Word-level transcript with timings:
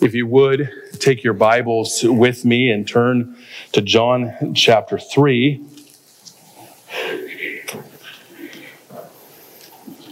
If 0.00 0.14
you 0.14 0.26
would 0.28 0.70
take 0.98 1.22
your 1.22 1.34
Bibles 1.34 2.02
with 2.02 2.46
me 2.46 2.70
and 2.70 2.88
turn 2.88 3.36
to 3.72 3.82
John 3.82 4.54
chapter 4.54 4.98
3. 4.98 5.62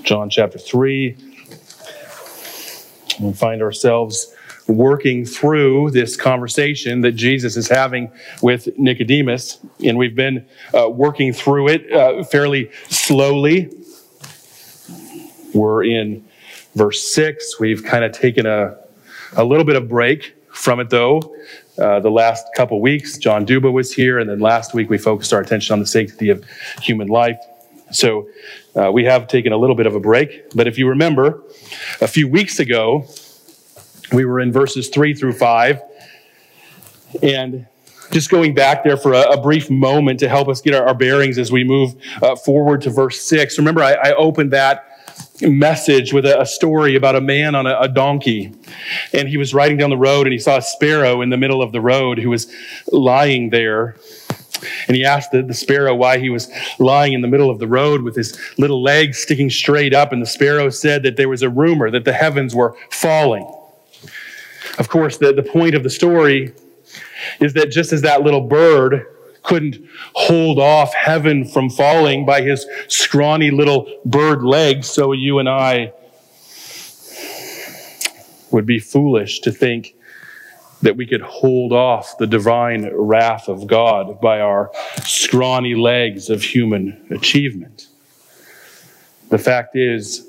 John 0.03 0.29
chapter 0.29 0.59
3. 0.59 1.17
We 3.21 3.33
find 3.33 3.63
ourselves 3.63 4.35
working 4.67 5.25
through 5.25 5.93
this 5.93 6.19
conversation 6.19 7.01
that 7.01 7.13
Jesus 7.13 7.57
is 7.57 7.69
having 7.69 8.13
with 8.43 8.69
Nicodemus, 8.79 9.59
and 9.83 9.97
we've 9.97 10.15
been 10.15 10.45
uh, 10.75 10.91
working 10.91 11.33
through 11.33 11.69
it 11.69 11.91
uh, 11.91 12.23
fairly 12.25 12.71
slowly. 12.91 13.71
We're 15.55 15.83
in 15.85 16.29
verse 16.75 17.01
6. 17.15 17.59
We've 17.59 17.83
kind 17.83 18.05
of 18.05 18.13
taken 18.13 18.45
a, 18.45 18.77
a 19.37 19.45
little 19.45 19.65
bit 19.65 19.77
of 19.77 19.89
break 19.89 20.35
from 20.51 20.81
it, 20.81 20.91
though. 20.91 21.35
Uh, 21.79 22.01
the 22.01 22.11
last 22.11 22.47
couple 22.57 22.81
weeks, 22.81 23.19
John 23.19 23.47
Duba 23.47 23.73
was 23.73 23.93
here, 23.93 24.19
and 24.19 24.29
then 24.29 24.41
last 24.41 24.75
week 24.75 24.91
we 24.91 24.99
focused 24.99 25.33
our 25.33 25.41
attention 25.41 25.73
on 25.73 25.79
the 25.79 25.87
sanctity 25.87 26.31
of 26.31 26.45
human 26.83 27.07
life. 27.09 27.39
So 27.93 28.29
uh, 28.75 28.91
we 28.93 29.05
have 29.05 29.29
taken 29.29 29.53
a 29.53 29.57
little 29.57 29.77
bit 29.77 29.87
of 29.87 29.95
a 29.95 30.01
break. 30.01 30.51
But 30.55 30.67
if 30.67 30.77
you 30.77 30.89
remember, 30.89 31.43
a 32.01 32.09
few 32.09 32.29
weeks 32.29 32.59
ago, 32.59 33.07
we 34.13 34.25
were 34.25 34.41
in 34.41 34.53
verses 34.53 34.89
three 34.89 35.15
through 35.15 35.35
five. 35.35 35.81
And 37.23 37.67
just 38.11 38.29
going 38.31 38.55
back 38.55 38.85
there 38.85 38.97
for 38.97 39.13
a, 39.13 39.23
a 39.33 39.41
brief 39.41 39.71
moment 39.71 40.19
to 40.21 40.29
help 40.29 40.49
us 40.49 40.61
get 40.61 40.75
our, 40.75 40.89
our 40.89 40.95
bearings 40.95 41.39
as 41.39 41.53
we 41.53 41.63
move 41.63 41.95
uh, 42.23 42.35
forward 42.37 42.83
to 42.83 42.91
verse 42.91 43.21
six. 43.21 43.57
Remember, 43.57 43.83
I, 43.83 43.93
I 43.93 44.15
opened 44.15 44.53
that 44.53 44.88
message 45.43 46.13
with 46.13 46.27
a, 46.27 46.41
a, 46.41 46.47
story 46.47 46.97
about 46.97 47.15
a 47.15 47.21
man 47.21 47.55
on 47.55 47.67
a, 47.67 47.79
a 47.81 47.89
donkey. 47.89 48.53
And 49.13 49.29
he 49.29 49.37
was 49.37 49.55
riding 49.55 49.77
down 49.77 49.91
the 49.91 49.97
road 49.97 50.27
and 50.27 50.33
he 50.33 50.39
saw 50.39 50.57
a 50.57 50.63
sparrow 50.63 51.21
in 51.21 51.31
the 51.31 51.37
middle 51.37 51.63
of 51.63 51.73
the 51.73 51.81
road 51.81 52.19
who 52.19 52.31
was 52.31 52.53
lying 52.91 53.51
there. 53.51 53.97
And 54.89 54.97
he 54.97 55.05
asked 55.05 55.31
the, 55.31 55.43
the, 55.43 55.55
sparrow 55.55 55.95
why 55.95 56.19
he 56.19 56.31
was 56.31 56.51
lying 56.81 57.13
in 57.13 57.21
the 57.21 57.29
middle 57.29 57.49
of 57.49 57.61
the 57.61 57.69
road 57.69 58.03
with 58.03 58.17
his 58.17 58.37
little 58.59 58.83
legs 58.83 59.19
sticking 59.19 59.51
straight 59.51 59.95
up. 59.95 60.13
And 60.13 60.21
the 60.21 60.27
sparrow 60.27 60.71
said 60.71 61.05
that 61.05 61.17
there 61.17 61.29
was 61.29 61.43
a 61.43 61.49
rumor 61.49 61.91
that 61.91 62.05
the 62.05 62.13
heavens 62.13 62.55
were 62.55 62.77
falling. 62.91 63.47
Of 64.79 64.89
course, 64.89 65.19
the, 65.19 65.33
the 65.33 65.45
point 65.45 65.75
of 65.75 65.85
the 65.85 65.91
story 65.91 66.53
is 67.41 67.53
that 67.53 67.71
just 67.71 67.93
as 67.93 68.03
that 68.03 68.23
little 68.23 68.41
bird 68.41 69.07
couldn't 69.49 69.79
hold 70.13 70.59
off 70.59 70.93
heaven 70.93 71.43
from 71.43 71.71
falling 71.71 72.27
by 72.27 72.43
his 72.43 72.67
scrawny 72.89 73.51
little 73.51 73.91
bird 74.05 74.45
legs, 74.45 74.89
so 74.91 75.13
you 75.13 75.39
and 75.39 75.49
I 75.49 75.91
would 78.51 78.67
be 78.67 78.79
foolish 78.79 79.41
to 79.41 79.51
think 79.51 79.95
that 80.83 80.97
we 80.97 81.07
could 81.07 81.23
hold 81.23 81.73
off 81.73 82.19
the 82.19 82.27
divine 82.27 82.91
wrath 82.93 83.49
of 83.49 83.67
God 83.67 84.21
by 84.21 84.41
our 84.41 84.71
scrawny 85.03 85.75
legs 85.75 86.29
of 86.29 86.43
human 86.43 87.07
achievement. 87.11 87.89
The 89.31 89.39
fact 89.39 89.77
is, 89.77 90.27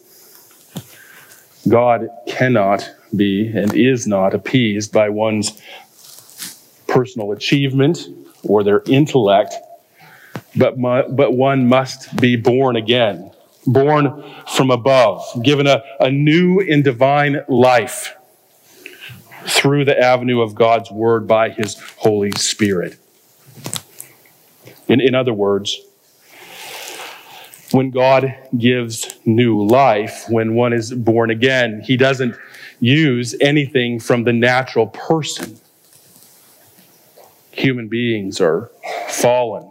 God 1.67 2.07
cannot 2.25 2.89
be 3.13 3.47
and 3.47 3.75
is 3.75 4.07
not 4.07 4.33
appeased 4.33 4.93
by 4.93 5.09
one's 5.09 5.61
personal 6.87 7.33
achievement 7.33 8.07
or 8.43 8.63
their 8.63 8.81
intellect, 8.85 9.55
but, 10.55 10.75
but 10.77 11.33
one 11.33 11.67
must 11.67 12.19
be 12.19 12.35
born 12.35 12.75
again, 12.75 13.31
born 13.65 14.23
from 14.47 14.71
above, 14.71 15.23
given 15.43 15.67
a, 15.67 15.83
a 15.99 16.09
new 16.09 16.59
and 16.59 16.83
divine 16.83 17.43
life 17.47 18.15
through 19.45 19.85
the 19.85 19.97
avenue 19.99 20.41
of 20.41 20.55
God's 20.55 20.91
word 20.91 21.27
by 21.27 21.49
his 21.49 21.79
Holy 21.97 22.31
Spirit. 22.31 22.97
In, 24.87 24.99
in 24.99 25.15
other 25.15 25.33
words, 25.33 25.79
when 27.71 27.91
God 27.91 28.35
gives 28.57 29.15
new 29.25 29.63
life, 29.65 30.25
when 30.27 30.55
one 30.55 30.73
is 30.73 30.91
born 30.91 31.29
again, 31.29 31.81
he 31.85 31.97
doesn't 31.97 32.35
use 32.79 33.35
anything 33.39 33.99
from 33.99 34.23
the 34.23 34.33
natural 34.33 34.87
person. 34.87 35.59
Human 37.59 37.89
beings 37.89 38.39
are 38.39 38.71
fallen 39.09 39.69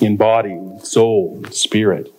in 0.00 0.16
body, 0.16 0.56
soul, 0.84 1.42
spirit. 1.50 2.14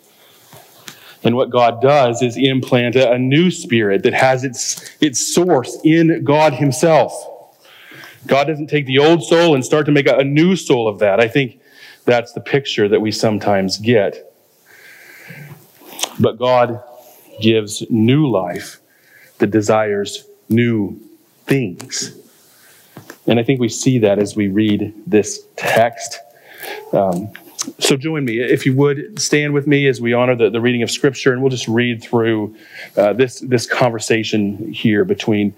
And 1.23 1.37
what 1.37 1.49
God 1.49 1.81
does 1.81 2.21
is 2.21 2.35
implant 2.35 2.97
a, 2.97 3.17
new 3.17 3.49
spirit 3.49 4.03
that 4.03 4.13
has 4.13 4.43
its, 4.43 4.91
its 4.99 5.33
source 5.33 5.79
in 5.85 6.25
God 6.25 6.51
Himself. 6.55 7.13
God 8.27 8.47
doesn't 8.47 8.67
take 8.67 8.85
the 8.85 8.99
old 8.99 9.23
soul 9.23 9.55
and 9.55 9.63
start 9.63 9.85
to 9.85 9.93
make 9.93 10.07
a, 10.07 10.17
a 10.17 10.25
new 10.25 10.57
soul 10.57 10.89
of 10.89 10.99
that. 10.99 11.21
I 11.21 11.29
think 11.29 11.61
that's 12.03 12.33
the 12.33 12.41
picture 12.41 12.89
that 12.89 12.99
we 12.99 13.13
sometimes 13.13 13.77
get. 13.77 14.35
But 16.19 16.37
God 16.37 16.83
gives 17.41 17.89
new 17.89 18.29
life 18.29 18.81
that 19.37 19.51
desires 19.51 20.25
new 20.49 20.99
things. 21.45 22.13
And 23.27 23.39
I 23.39 23.43
think 23.43 23.59
we 23.59 23.69
see 23.69 23.99
that 23.99 24.19
as 24.19 24.35
we 24.35 24.47
read 24.47 24.93
this 25.07 25.45
text. 25.55 26.19
Um, 26.91 27.31
so 27.79 27.95
join 27.95 28.25
me, 28.25 28.39
if 28.39 28.65
you 28.65 28.75
would, 28.75 29.19
stand 29.19 29.53
with 29.53 29.67
me 29.67 29.87
as 29.87 30.01
we 30.01 30.13
honor 30.13 30.35
the, 30.35 30.49
the 30.49 30.59
reading 30.59 30.83
of 30.83 30.91
Scripture, 30.91 31.31
and 31.31 31.41
we'll 31.41 31.49
just 31.49 31.67
read 31.67 32.03
through 32.03 32.55
uh, 32.97 33.13
this, 33.13 33.39
this 33.39 33.65
conversation 33.65 34.73
here 34.73 35.05
between 35.05 35.55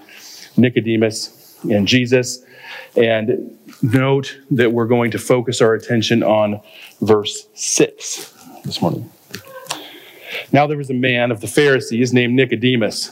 Nicodemus 0.55 1.57
and 1.63 1.87
Jesus. 1.87 2.43
And 2.95 3.57
note 3.81 4.37
that 4.51 4.71
we're 4.71 4.85
going 4.85 5.11
to 5.11 5.19
focus 5.19 5.61
our 5.61 5.73
attention 5.73 6.21
on 6.21 6.61
verse 7.01 7.47
6 7.55 8.33
this 8.63 8.81
morning. 8.81 9.09
Now 10.51 10.67
there 10.67 10.77
was 10.77 10.89
a 10.89 10.95
man 10.95 11.31
of 11.31 11.41
the 11.41 11.47
Pharisees 11.47 12.13
named 12.13 12.33
Nicodemus, 12.35 13.11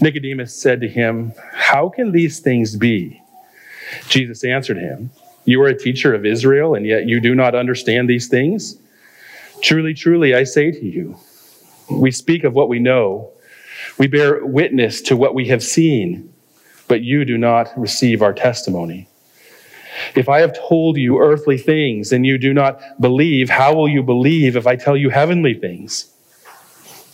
Nicodemus 0.00 0.54
said 0.54 0.80
to 0.80 0.88
him, 0.88 1.32
How 1.52 1.88
can 1.88 2.12
these 2.12 2.40
things 2.40 2.76
be? 2.76 3.20
Jesus 4.08 4.44
answered 4.44 4.78
him, 4.78 5.10
You 5.44 5.62
are 5.62 5.68
a 5.68 5.78
teacher 5.78 6.14
of 6.14 6.24
Israel, 6.24 6.74
and 6.74 6.86
yet 6.86 7.06
you 7.06 7.20
do 7.20 7.34
not 7.34 7.54
understand 7.54 8.08
these 8.08 8.28
things? 8.28 8.76
Truly, 9.62 9.94
truly, 9.94 10.34
I 10.34 10.44
say 10.44 10.70
to 10.70 10.84
you, 10.84 11.18
we 11.90 12.10
speak 12.10 12.44
of 12.44 12.54
what 12.54 12.68
we 12.68 12.78
know, 12.78 13.30
we 13.98 14.06
bear 14.06 14.44
witness 14.44 15.00
to 15.02 15.16
what 15.16 15.34
we 15.34 15.48
have 15.48 15.62
seen, 15.62 16.32
but 16.88 17.02
you 17.02 17.24
do 17.24 17.36
not 17.36 17.68
receive 17.76 18.22
our 18.22 18.32
testimony. 18.32 19.08
If 20.14 20.28
I 20.28 20.40
have 20.40 20.58
told 20.58 20.96
you 20.96 21.18
earthly 21.18 21.58
things 21.58 22.12
and 22.12 22.24
you 22.24 22.38
do 22.38 22.54
not 22.54 22.80
believe, 23.00 23.50
how 23.50 23.74
will 23.74 23.88
you 23.88 24.02
believe 24.02 24.56
if 24.56 24.66
I 24.66 24.76
tell 24.76 24.96
you 24.96 25.10
heavenly 25.10 25.54
things? 25.54 26.06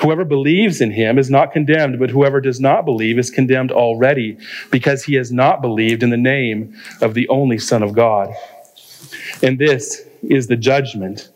Whoever 0.00 0.24
believes 0.24 0.80
in 0.80 0.90
him 0.90 1.18
is 1.18 1.30
not 1.30 1.52
condemned, 1.52 1.98
but 1.98 2.10
whoever 2.10 2.40
does 2.40 2.60
not 2.60 2.84
believe 2.84 3.18
is 3.18 3.30
condemned 3.30 3.72
already, 3.72 4.38
because 4.70 5.04
he 5.04 5.14
has 5.14 5.32
not 5.32 5.60
believed 5.62 6.02
in 6.02 6.10
the 6.10 6.16
name 6.16 6.74
of 7.00 7.14
the 7.14 7.28
only 7.28 7.58
Son 7.58 7.82
of 7.82 7.92
God. 7.92 8.32
And 9.42 9.58
this 9.58 10.06
is 10.22 10.46
the 10.46 10.56
judgment. 10.56 11.30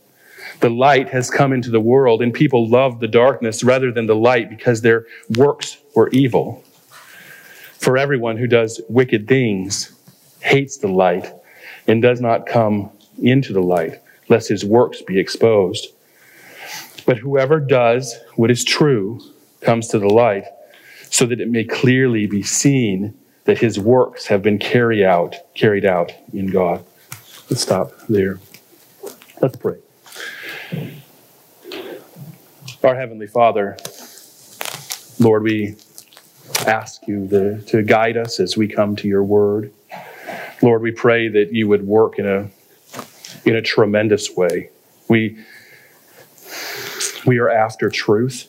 The 0.61 0.71
light 0.71 1.09
has 1.11 1.31
come 1.31 1.53
into 1.53 1.71
the 1.71 1.81
world, 1.81 2.23
and 2.23 2.33
people 2.35 2.69
loved 2.69 3.00
the 3.00 3.09
darkness 3.09 3.62
rather 3.62 3.93
than 3.93 4.06
the 4.06 4.17
light 4.17 4.51
because 4.51 4.81
their 4.81 5.06
works 5.37 5.79
were 5.94 6.09
evil. 6.11 6.65
For 7.79 7.97
everyone 7.97 8.37
who 8.39 8.47
does 8.47 8.81
wicked 8.89 9.29
things 9.29 9.93
hates 10.41 10.79
the 10.79 10.89
light 10.89 11.33
and 11.87 12.03
does 12.03 12.21
not 12.21 12.47
come 12.47 12.91
into 13.23 13.53
the 13.53 13.62
light, 13.62 14.01
lest 14.29 14.49
his 14.49 14.65
works 14.65 15.03
be 15.03 15.19
exposed. 15.19 15.89
But 17.08 17.16
whoever 17.16 17.58
does 17.58 18.20
what 18.37 18.50
is 18.50 18.62
true 18.62 19.19
comes 19.62 19.88
to 19.88 19.99
the 19.99 20.10
light, 20.10 20.44
so 21.08 21.25
that 21.25 21.40
it 21.40 21.49
may 21.49 21.64
clearly 21.64 22.26
be 22.26 22.43
seen 22.43 23.14
that 23.44 23.56
his 23.56 23.81
works 23.81 24.26
have 24.26 24.43
been 24.43 24.58
carried 24.58 25.02
out, 25.02 25.34
carried 25.55 25.87
out 25.87 26.12
in 26.34 26.49
God. 26.49 26.84
Let's 27.49 27.62
stop 27.62 27.93
there. 28.10 28.40
Let's 29.40 29.56
pray. 29.56 29.78
Our 32.84 32.94
Heavenly 32.94 33.26
Father, 33.26 33.78
Lord, 35.19 35.44
we 35.44 35.76
ask 36.66 37.08
you 37.08 37.26
the, 37.26 37.64
to 37.69 37.82
guide 37.84 38.19
us 38.19 38.38
as 38.38 38.55
we 38.55 38.69
come 38.69 38.96
to 38.96 39.08
your 39.08 39.25
word. 39.25 39.72
Lord, 40.60 40.82
we 40.82 40.90
pray 40.90 41.28
that 41.28 41.55
you 41.55 41.69
would 41.69 41.87
work 41.87 42.19
in 42.19 42.26
a, 42.26 42.50
in 43.46 43.56
a 43.56 43.62
tremendous 43.62 44.37
way. 44.37 44.69
We, 45.08 45.38
we 47.26 47.38
are 47.38 47.49
after 47.49 47.91
truth. 47.91 48.49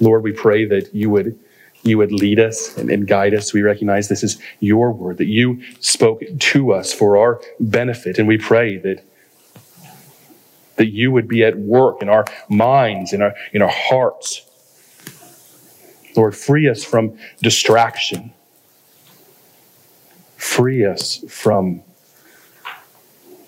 Lord, 0.00 0.22
we 0.22 0.32
pray 0.32 0.64
that 0.66 0.94
you 0.94 1.10
would, 1.10 1.38
you 1.82 1.98
would 1.98 2.12
lead 2.12 2.38
us 2.38 2.76
and, 2.76 2.90
and 2.90 3.06
guide 3.06 3.34
us. 3.34 3.52
We 3.52 3.62
recognize 3.62 4.08
this 4.08 4.22
is 4.22 4.38
your 4.60 4.92
word, 4.92 5.18
that 5.18 5.26
you 5.26 5.62
spoke 5.80 6.22
to 6.38 6.72
us 6.72 6.92
for 6.92 7.16
our 7.16 7.40
benefit. 7.58 8.18
And 8.18 8.28
we 8.28 8.38
pray 8.38 8.76
that, 8.78 9.02
that 10.76 10.88
you 10.88 11.10
would 11.10 11.26
be 11.26 11.42
at 11.42 11.58
work 11.58 12.02
in 12.02 12.08
our 12.08 12.26
minds, 12.48 13.12
in 13.12 13.22
our, 13.22 13.34
in 13.52 13.62
our 13.62 13.72
hearts. 13.72 14.44
Lord, 16.16 16.36
free 16.36 16.68
us 16.68 16.84
from 16.84 17.18
distraction. 17.42 18.32
Free 20.36 20.84
us 20.84 21.24
from 21.28 21.82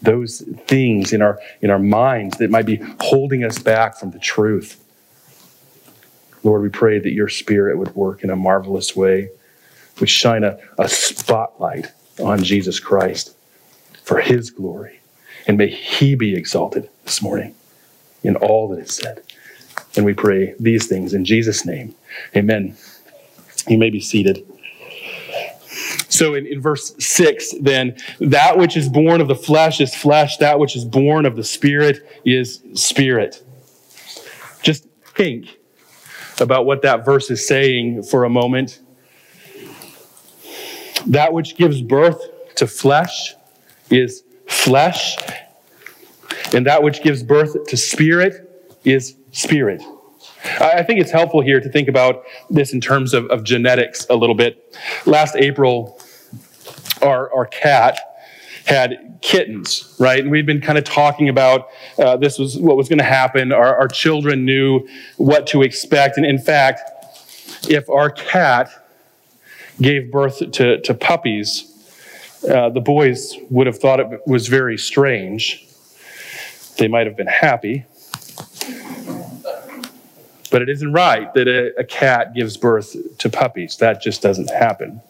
those 0.02 0.40
things 0.66 1.12
in 1.12 1.22
our, 1.22 1.38
in 1.60 1.70
our 1.70 1.78
minds 1.78 2.38
that 2.38 2.50
might 2.50 2.66
be 2.66 2.80
holding 3.00 3.44
us 3.44 3.58
back 3.58 3.98
from 3.98 4.10
the 4.10 4.18
truth. 4.18 4.82
Lord, 6.42 6.62
we 6.62 6.70
pray 6.70 6.98
that 6.98 7.12
your 7.12 7.28
spirit 7.28 7.76
would 7.76 7.94
work 7.94 8.24
in 8.24 8.30
a 8.30 8.36
marvelous 8.36 8.96
way, 8.96 9.30
would 9.98 10.08
shine 10.08 10.42
a, 10.42 10.58
a 10.78 10.88
spotlight 10.88 11.92
on 12.18 12.42
Jesus 12.42 12.80
Christ 12.80 13.36
for 14.02 14.20
his 14.20 14.50
glory. 14.50 15.00
And 15.46 15.58
may 15.58 15.68
he 15.68 16.14
be 16.14 16.34
exalted 16.34 16.88
this 17.04 17.20
morning 17.20 17.54
in 18.22 18.36
all 18.36 18.68
that 18.68 18.80
is 18.80 18.94
said. 18.96 19.22
And 19.96 20.04
we 20.04 20.14
pray 20.14 20.54
these 20.58 20.86
things 20.86 21.12
in 21.14 21.24
Jesus' 21.24 21.64
name. 21.64 21.94
Amen. 22.34 22.76
You 23.68 23.78
may 23.78 23.90
be 23.90 24.00
seated. 24.00 24.46
So 26.20 26.34
in, 26.34 26.46
in 26.46 26.60
verse 26.60 26.94
6, 26.98 27.54
then, 27.62 27.96
that 28.20 28.58
which 28.58 28.76
is 28.76 28.90
born 28.90 29.22
of 29.22 29.28
the 29.28 29.34
flesh 29.34 29.80
is 29.80 29.94
flesh, 29.94 30.36
that 30.36 30.58
which 30.58 30.76
is 30.76 30.84
born 30.84 31.24
of 31.24 31.34
the 31.34 31.42
spirit 31.42 32.06
is 32.26 32.62
spirit. 32.74 33.42
Just 34.62 34.86
think 35.16 35.46
about 36.38 36.66
what 36.66 36.82
that 36.82 37.06
verse 37.06 37.30
is 37.30 37.48
saying 37.48 38.02
for 38.02 38.24
a 38.24 38.28
moment. 38.28 38.82
That 41.06 41.32
which 41.32 41.56
gives 41.56 41.80
birth 41.80 42.20
to 42.56 42.66
flesh 42.66 43.34
is 43.88 44.22
flesh, 44.46 45.16
and 46.52 46.66
that 46.66 46.82
which 46.82 47.02
gives 47.02 47.22
birth 47.22 47.64
to 47.68 47.78
spirit 47.78 48.76
is 48.84 49.16
spirit. 49.32 49.82
I 50.60 50.82
think 50.82 51.00
it's 51.00 51.12
helpful 51.12 51.40
here 51.40 51.60
to 51.60 51.68
think 51.70 51.88
about 51.88 52.24
this 52.50 52.74
in 52.74 52.82
terms 52.82 53.14
of, 53.14 53.24
of 53.30 53.42
genetics 53.42 54.06
a 54.10 54.16
little 54.16 54.34
bit. 54.34 54.76
Last 55.06 55.34
April, 55.36 55.98
our, 57.02 57.32
our 57.34 57.46
cat 57.46 57.98
had 58.66 59.18
kittens, 59.20 59.94
right? 59.98 60.20
And 60.20 60.30
we'd 60.30 60.46
been 60.46 60.60
kind 60.60 60.78
of 60.78 60.84
talking 60.84 61.28
about 61.28 61.68
uh, 61.98 62.16
this 62.16 62.38
was 62.38 62.58
what 62.58 62.76
was 62.76 62.88
going 62.88 62.98
to 62.98 63.04
happen. 63.04 63.52
Our, 63.52 63.76
our 63.76 63.88
children 63.88 64.44
knew 64.44 64.86
what 65.16 65.46
to 65.48 65.62
expect. 65.62 66.16
And 66.16 66.26
in 66.26 66.38
fact, 66.38 66.82
if 67.68 67.88
our 67.88 68.10
cat 68.10 68.70
gave 69.80 70.10
birth 70.10 70.50
to, 70.52 70.80
to 70.80 70.94
puppies, 70.94 71.66
uh, 72.48 72.70
the 72.70 72.80
boys 72.80 73.34
would 73.50 73.66
have 73.66 73.78
thought 73.78 74.00
it 74.00 74.26
was 74.26 74.48
very 74.48 74.78
strange. 74.78 75.66
They 76.78 76.88
might 76.88 77.06
have 77.06 77.16
been 77.16 77.26
happy. 77.26 77.84
But 80.50 80.62
it 80.62 80.68
isn't 80.68 80.92
right 80.92 81.32
that 81.34 81.46
a, 81.46 81.78
a 81.78 81.84
cat 81.84 82.34
gives 82.34 82.56
birth 82.56 82.96
to 83.18 83.28
puppies. 83.28 83.76
That 83.76 84.02
just 84.02 84.20
doesn't 84.20 84.50
happen. 84.50 85.00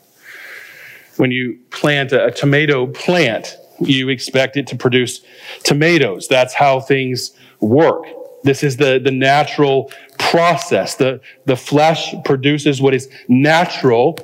When 1.20 1.30
you 1.30 1.58
plant 1.70 2.12
a, 2.12 2.28
a 2.28 2.30
tomato 2.30 2.86
plant, 2.86 3.58
you 3.78 4.08
expect 4.08 4.56
it 4.56 4.66
to 4.68 4.76
produce 4.76 5.20
tomatoes. 5.64 6.28
That's 6.28 6.54
how 6.54 6.80
things 6.80 7.32
work. 7.60 8.04
This 8.42 8.62
is 8.62 8.78
the, 8.78 8.98
the 8.98 9.10
natural 9.10 9.92
process. 10.18 10.94
The, 10.94 11.20
the 11.44 11.56
flesh 11.56 12.14
produces 12.24 12.80
what 12.80 12.94
is 12.94 13.10
natural 13.28 14.14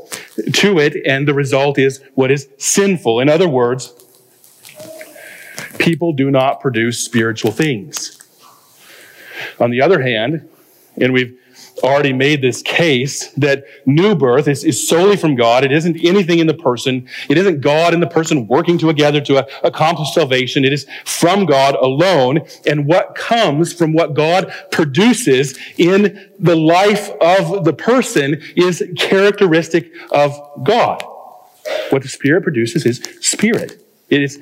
to 0.54 0.78
it, 0.78 0.96
and 1.06 1.28
the 1.28 1.34
result 1.34 1.78
is 1.78 2.02
what 2.14 2.31
is 2.31 2.48
sinful. 2.56 3.20
In 3.20 3.28
other 3.28 3.46
words, 3.46 3.93
people 5.78 6.14
do 6.14 6.31
not 6.31 6.60
produce 6.62 6.98
spiritual 6.98 7.52
things. 7.52 8.19
On 9.60 9.70
the 9.70 9.82
other 9.82 10.00
hand, 10.00 10.48
and 10.98 11.12
we've 11.12 11.38
already 11.82 12.12
made 12.12 12.43
this 12.43 12.62
case 12.62 13.28
that 13.32 13.64
new 13.84 14.14
birth 14.14 14.49
is, 14.49 14.64
is 14.64 14.88
solely 14.88 15.17
from 15.17 15.34
God. 15.34 15.64
It 15.64 15.73
isn't 15.73 15.96
anything 16.05 16.38
in 16.38 16.46
the 16.46 16.55
person. 16.55 17.08
It 17.29 17.39
isn't 17.39 17.60
God 17.60 17.94
and 17.94 18.03
the 18.03 18.06
person 18.06 18.46
working 18.46 18.79
together 18.79 19.20
to 19.22 19.39
uh, 19.39 19.46
accomplish 19.62 20.15
salvation. 20.15 20.65
It 20.65 20.72
is 20.72 20.86
from 21.05 21.46
God 21.46 21.74
alone. 21.77 22.41
And 22.67 22.86
what 22.86 23.15
comes 23.15 23.72
from 23.72 23.93
what 23.93 24.15
God 24.15 24.53
produces 24.70 25.58
in 25.77 26.31
the 26.39 26.56
life 26.56 27.10
of 27.20 27.65
the 27.65 27.72
person 27.72 28.43
is 28.56 28.82
characteristic 28.96 29.93
of 30.10 30.39
God. 30.65 31.03
What 31.91 32.03
the 32.03 32.08
Spirit 32.08 32.43
produces 32.43 32.86
is 32.86 33.03
spirit. 33.20 33.82
It 34.08 34.22
is 34.22 34.41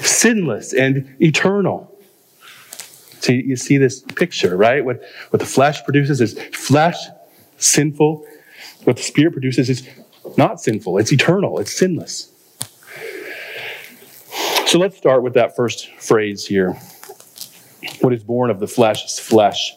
sinless 0.00 0.72
and 0.72 1.16
eternal. 1.20 1.93
So 3.24 3.32
you 3.32 3.56
see 3.56 3.78
this 3.78 4.02
picture, 4.02 4.54
right? 4.54 4.84
What, 4.84 5.00
what 5.30 5.40
the 5.40 5.46
flesh 5.46 5.82
produces 5.82 6.20
is 6.20 6.38
flesh, 6.52 6.96
sinful. 7.56 8.26
What 8.84 8.96
the 8.96 9.02
Spirit 9.02 9.32
produces 9.32 9.70
is 9.70 9.88
not 10.36 10.60
sinful, 10.60 10.98
it's 10.98 11.10
eternal, 11.10 11.58
it's 11.58 11.72
sinless. 11.72 12.30
So 14.66 14.78
let's 14.78 14.98
start 14.98 15.22
with 15.22 15.32
that 15.34 15.56
first 15.56 15.90
phrase 15.98 16.46
here. 16.46 16.76
What 18.02 18.12
is 18.12 18.22
born 18.22 18.50
of 18.50 18.60
the 18.60 18.66
flesh 18.66 19.06
is 19.06 19.18
flesh. 19.18 19.74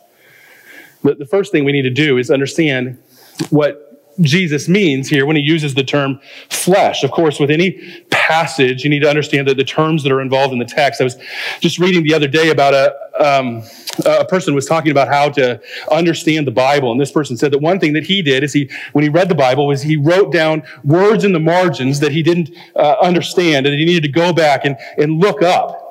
But 1.01 1.17
the 1.17 1.25
first 1.25 1.53
thing 1.53 1.63
we 1.63 1.71
need 1.71 1.83
to 1.83 1.89
do 1.89 2.17
is 2.17 2.29
understand 2.29 3.01
what 3.49 3.87
Jesus 4.19 4.67
means 4.67 5.07
here 5.07 5.25
when 5.25 5.37
he 5.37 5.41
uses 5.41 5.73
the 5.73 5.85
term 5.85 6.19
flesh. 6.49 7.03
Of 7.03 7.11
course, 7.11 7.39
with 7.39 7.51
any 7.51 8.03
passage, 8.27 8.83
you 8.83 8.89
need 8.89 9.01
to 9.01 9.09
understand 9.09 9.47
that 9.47 9.55
the 9.55 9.63
terms 9.63 10.03
that 10.03 10.11
are 10.11 10.21
involved 10.21 10.51
in 10.51 10.59
the 10.59 10.65
text. 10.65 10.99
I 10.99 11.05
was 11.05 11.17
just 11.61 11.79
reading 11.79 12.03
the 12.03 12.13
other 12.13 12.27
day 12.27 12.49
about 12.49 12.73
a, 12.73 12.93
um, 13.19 13.63
a 14.05 14.25
person 14.25 14.53
was 14.53 14.65
talking 14.65 14.91
about 14.91 15.07
how 15.07 15.29
to 15.29 15.61
understand 15.91 16.45
the 16.45 16.51
Bible, 16.51 16.91
and 16.91 16.99
this 16.99 17.11
person 17.11 17.37
said 17.37 17.51
that 17.53 17.59
one 17.59 17.79
thing 17.79 17.93
that 17.93 18.03
he 18.03 18.21
did 18.21 18.43
is 18.43 18.51
he, 18.51 18.69
when 18.91 19.03
he 19.03 19.09
read 19.09 19.29
the 19.29 19.35
Bible, 19.35 19.65
was 19.65 19.81
he 19.81 19.95
wrote 19.95 20.31
down 20.33 20.63
words 20.83 21.23
in 21.23 21.31
the 21.31 21.39
margins 21.39 21.99
that 22.01 22.11
he 22.11 22.21
didn't 22.21 22.49
uh, 22.75 22.95
understand, 23.01 23.65
and 23.65 23.79
he 23.79 23.85
needed 23.85 24.03
to 24.03 24.11
go 24.11 24.33
back 24.33 24.65
and, 24.65 24.75
and 24.97 25.19
look 25.19 25.41
up 25.41 25.83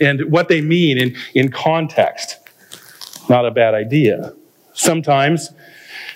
and 0.00 0.30
what 0.30 0.48
they 0.48 0.60
mean 0.60 0.98
in, 0.98 1.16
in 1.34 1.50
context. 1.50 2.38
Not 3.28 3.46
a 3.46 3.50
bad 3.50 3.74
idea. 3.74 4.34
Sometimes 4.72 5.50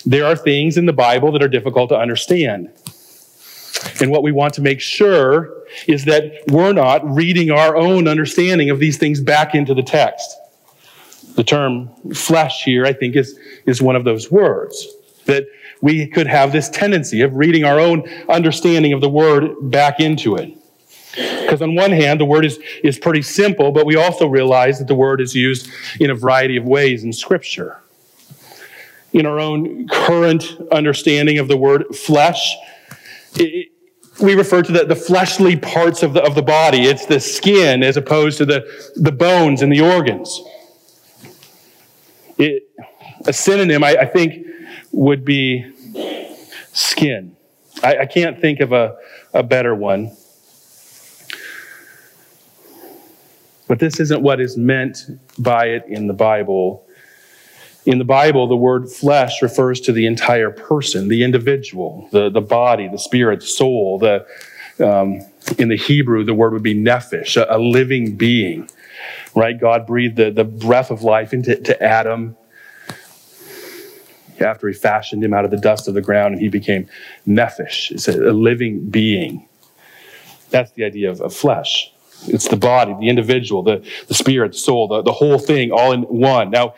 there 0.04 0.24
are 0.24 0.36
things 0.36 0.76
in 0.76 0.86
the 0.86 0.92
Bible 0.92 1.32
that 1.32 1.42
are 1.42 1.48
difficult 1.48 1.88
to 1.90 1.96
understand. 1.96 2.70
And 4.00 4.10
what 4.10 4.22
we 4.22 4.32
want 4.32 4.54
to 4.54 4.62
make 4.62 4.80
sure 4.80 5.54
is 5.86 6.04
that 6.06 6.42
we're 6.48 6.72
not 6.72 7.08
reading 7.08 7.50
our 7.50 7.76
own 7.76 8.08
understanding 8.08 8.70
of 8.70 8.78
these 8.78 8.98
things 8.98 9.20
back 9.20 9.54
into 9.54 9.74
the 9.74 9.82
text. 9.82 10.36
The 11.34 11.44
term 11.44 11.90
flesh 12.14 12.64
here, 12.64 12.86
I 12.86 12.92
think, 12.92 13.14
is, 13.16 13.38
is 13.66 13.80
one 13.80 13.96
of 13.96 14.04
those 14.04 14.30
words. 14.30 14.86
that 15.28 15.46
we 15.80 16.06
could 16.06 16.26
have 16.26 16.50
this 16.50 16.68
tendency 16.68 17.20
of 17.20 17.34
reading 17.34 17.64
our 17.64 17.78
own 17.78 18.08
understanding 18.28 18.92
of 18.92 19.00
the 19.00 19.08
word 19.08 19.70
back 19.70 20.00
into 20.00 20.36
it. 20.36 20.54
Because 21.14 21.62
on 21.62 21.74
one 21.74 21.92
hand, 21.92 22.20
the 22.20 22.24
word 22.24 22.44
is, 22.44 22.58
is 22.82 22.98
pretty 22.98 23.22
simple, 23.22 23.70
but 23.70 23.86
we 23.86 23.96
also 23.96 24.26
realize 24.26 24.78
that 24.78 24.88
the 24.88 24.94
word 24.94 25.20
is 25.20 25.34
used 25.34 25.70
in 26.00 26.10
a 26.10 26.14
variety 26.14 26.56
of 26.56 26.64
ways 26.64 27.04
in 27.04 27.12
Scripture. 27.12 27.78
In 29.12 29.26
our 29.26 29.38
own 29.38 29.88
current 29.88 30.44
understanding 30.72 31.38
of 31.38 31.48
the 31.48 31.56
word 31.56 31.94
flesh, 31.94 32.56
it, 33.34 33.72
we 34.20 34.34
refer 34.34 34.62
to 34.62 34.72
the, 34.72 34.84
the 34.84 34.96
fleshly 34.96 35.56
parts 35.56 36.02
of 36.02 36.12
the, 36.12 36.22
of 36.22 36.34
the 36.34 36.42
body. 36.42 36.82
It's 36.82 37.06
the 37.06 37.20
skin 37.20 37.82
as 37.82 37.96
opposed 37.96 38.38
to 38.38 38.46
the, 38.46 38.92
the 38.96 39.12
bones 39.12 39.62
and 39.62 39.72
the 39.72 39.80
organs. 39.80 40.42
It, 42.36 42.68
a 43.26 43.32
synonym, 43.32 43.84
I, 43.84 43.96
I, 43.96 44.06
think, 44.06 44.46
would 44.92 45.24
be 45.24 45.72
skin. 46.72 47.36
I, 47.82 47.98
I 47.98 48.06
can't 48.06 48.40
think 48.40 48.60
of 48.60 48.72
a, 48.72 48.96
a 49.34 49.42
better 49.42 49.74
one. 49.74 50.16
But 53.66 53.78
this 53.78 54.00
isn't 54.00 54.22
what 54.22 54.40
is 54.40 54.56
meant 54.56 54.98
by 55.38 55.66
it 55.66 55.84
in 55.88 56.06
the 56.06 56.14
Bible. 56.14 56.87
In 57.88 57.96
the 57.96 58.04
Bible, 58.04 58.46
the 58.46 58.54
word 58.54 58.90
flesh 58.90 59.40
refers 59.40 59.80
to 59.80 59.92
the 59.92 60.04
entire 60.04 60.50
person, 60.50 61.08
the 61.08 61.24
individual, 61.24 62.06
the, 62.12 62.28
the 62.28 62.42
body, 62.42 62.86
the 62.86 62.98
spirit, 62.98 63.40
the 63.40 63.46
soul. 63.46 63.98
The, 63.98 64.26
um, 64.78 65.22
in 65.56 65.68
the 65.68 65.76
Hebrew, 65.78 66.22
the 66.22 66.34
word 66.34 66.52
would 66.52 66.62
be 66.62 66.74
nephesh, 66.74 67.38
a, 67.40 67.46
a 67.48 67.56
living 67.56 68.14
being, 68.14 68.68
right? 69.34 69.58
God 69.58 69.86
breathed 69.86 70.16
the, 70.16 70.30
the 70.30 70.44
breath 70.44 70.90
of 70.90 71.02
life 71.02 71.32
into 71.32 71.56
to 71.56 71.82
Adam 71.82 72.36
after 74.38 74.68
he 74.68 74.74
fashioned 74.74 75.24
him 75.24 75.32
out 75.32 75.46
of 75.46 75.50
the 75.50 75.56
dust 75.56 75.88
of 75.88 75.94
the 75.94 76.02
ground 76.02 76.34
and 76.34 76.42
he 76.42 76.50
became 76.50 76.90
nephesh. 77.26 77.90
It's 77.90 78.06
a, 78.06 78.20
a 78.20 78.34
living 78.34 78.90
being. 78.90 79.48
That's 80.50 80.72
the 80.72 80.84
idea 80.84 81.10
of, 81.10 81.22
of 81.22 81.32
flesh. 81.32 81.90
It's 82.26 82.48
the 82.48 82.56
body, 82.56 82.94
the 83.00 83.08
individual, 83.08 83.62
the, 83.62 83.82
the 84.08 84.14
spirit, 84.14 84.52
the 84.52 84.58
soul, 84.58 84.88
the, 84.88 85.00
the 85.00 85.12
whole 85.12 85.38
thing 85.38 85.72
all 85.72 85.92
in 85.92 86.02
one. 86.02 86.50
Now, 86.50 86.74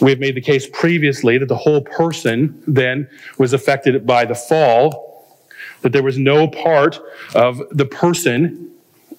we've 0.00 0.18
made 0.18 0.34
the 0.34 0.40
case 0.40 0.68
previously 0.72 1.38
that 1.38 1.48
the 1.48 1.56
whole 1.56 1.82
person 1.82 2.62
then 2.66 3.08
was 3.38 3.52
affected 3.52 4.06
by 4.06 4.24
the 4.24 4.34
fall, 4.34 5.26
that 5.82 5.92
there 5.92 6.02
was 6.02 6.18
no 6.18 6.48
part 6.48 7.00
of 7.34 7.62
the 7.70 7.86
person 7.86 8.70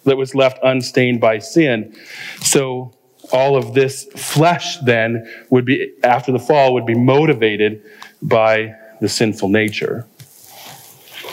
that 0.03 0.17
was 0.17 0.35
left 0.35 0.59
unstained 0.63 1.19
by 1.19 1.39
sin. 1.39 1.95
So 2.41 2.93
all 3.31 3.55
of 3.55 3.73
this 3.73 4.05
flesh 4.15 4.77
then 4.79 5.27
would 5.49 5.65
be, 5.65 5.93
after 6.03 6.31
the 6.31 6.39
fall, 6.39 6.73
would 6.73 6.85
be 6.85 6.95
motivated 6.95 7.81
by 8.21 8.75
the 9.01 9.09
sinful 9.09 9.49
nature. 9.49 10.05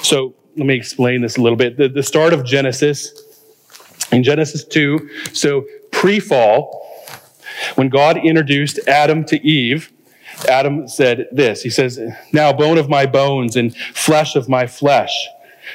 So 0.03 0.35
let 0.57 0.67
me 0.67 0.75
explain 0.75 1.23
this 1.23 1.37
a 1.37 1.41
little 1.41 1.57
bit. 1.57 1.77
The, 1.77 1.89
the 1.89 2.03
start 2.03 2.33
of 2.33 2.45
Genesis 2.45 3.23
in 4.11 4.23
Genesis 4.23 4.65
2, 4.65 5.09
so 5.33 5.65
pre 5.91 6.21
fall, 6.21 6.82
when 7.77 7.89
God 7.89 8.19
introduced 8.19 8.79
Adam 8.87 9.25
to 9.27 9.47
Eve, 9.47 9.93
Adam 10.49 10.89
said 10.89 11.29
this 11.33 11.63
He 11.63 11.71
says, 11.71 12.01
Now, 12.33 12.53
bone 12.53 12.79
of 12.79 12.89
my 12.89 13.07
bones 13.07 13.57
and 13.57 13.75
flesh 13.77 14.37
of 14.37 14.49
my 14.49 14.67
flesh. 14.67 15.29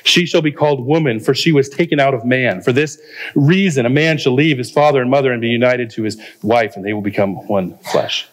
She 0.03 0.25
shall 0.25 0.41
be 0.41 0.51
called 0.51 0.85
woman, 0.85 1.19
for 1.19 1.33
she 1.33 1.51
was 1.51 1.69
taken 1.69 1.99
out 1.99 2.13
of 2.13 2.25
man. 2.25 2.61
For 2.61 2.73
this 2.73 3.01
reason, 3.35 3.85
a 3.85 3.89
man 3.89 4.17
shall 4.17 4.33
leave 4.33 4.57
his 4.57 4.69
father 4.69 5.01
and 5.01 5.09
mother 5.09 5.31
and 5.31 5.41
be 5.41 5.47
united 5.47 5.89
to 5.91 6.03
his 6.03 6.21
wife, 6.43 6.75
and 6.75 6.85
they 6.85 6.93
will 6.93 7.01
become 7.01 7.35
one 7.47 7.77
flesh. 7.79 8.27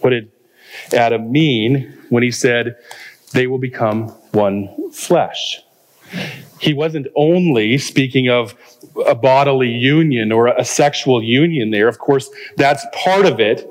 What 0.00 0.10
did 0.10 0.30
Adam 0.92 1.32
mean 1.32 1.98
when 2.10 2.22
he 2.22 2.30
said 2.30 2.76
they 3.32 3.46
will 3.46 3.58
become 3.58 4.08
one 4.32 4.92
flesh? 4.92 5.62
he 6.62 6.72
wasn't 6.72 7.08
only 7.16 7.78
speaking 7.78 8.28
of 8.28 8.54
a 9.06 9.14
bodily 9.14 9.68
union 9.68 10.32
or 10.32 10.48
a 10.48 10.64
sexual 10.64 11.22
union 11.22 11.70
there. 11.70 11.88
Of 11.88 11.98
course, 11.98 12.30
that's 12.56 12.84
part 12.92 13.26
of 13.26 13.40
it. 13.40 13.66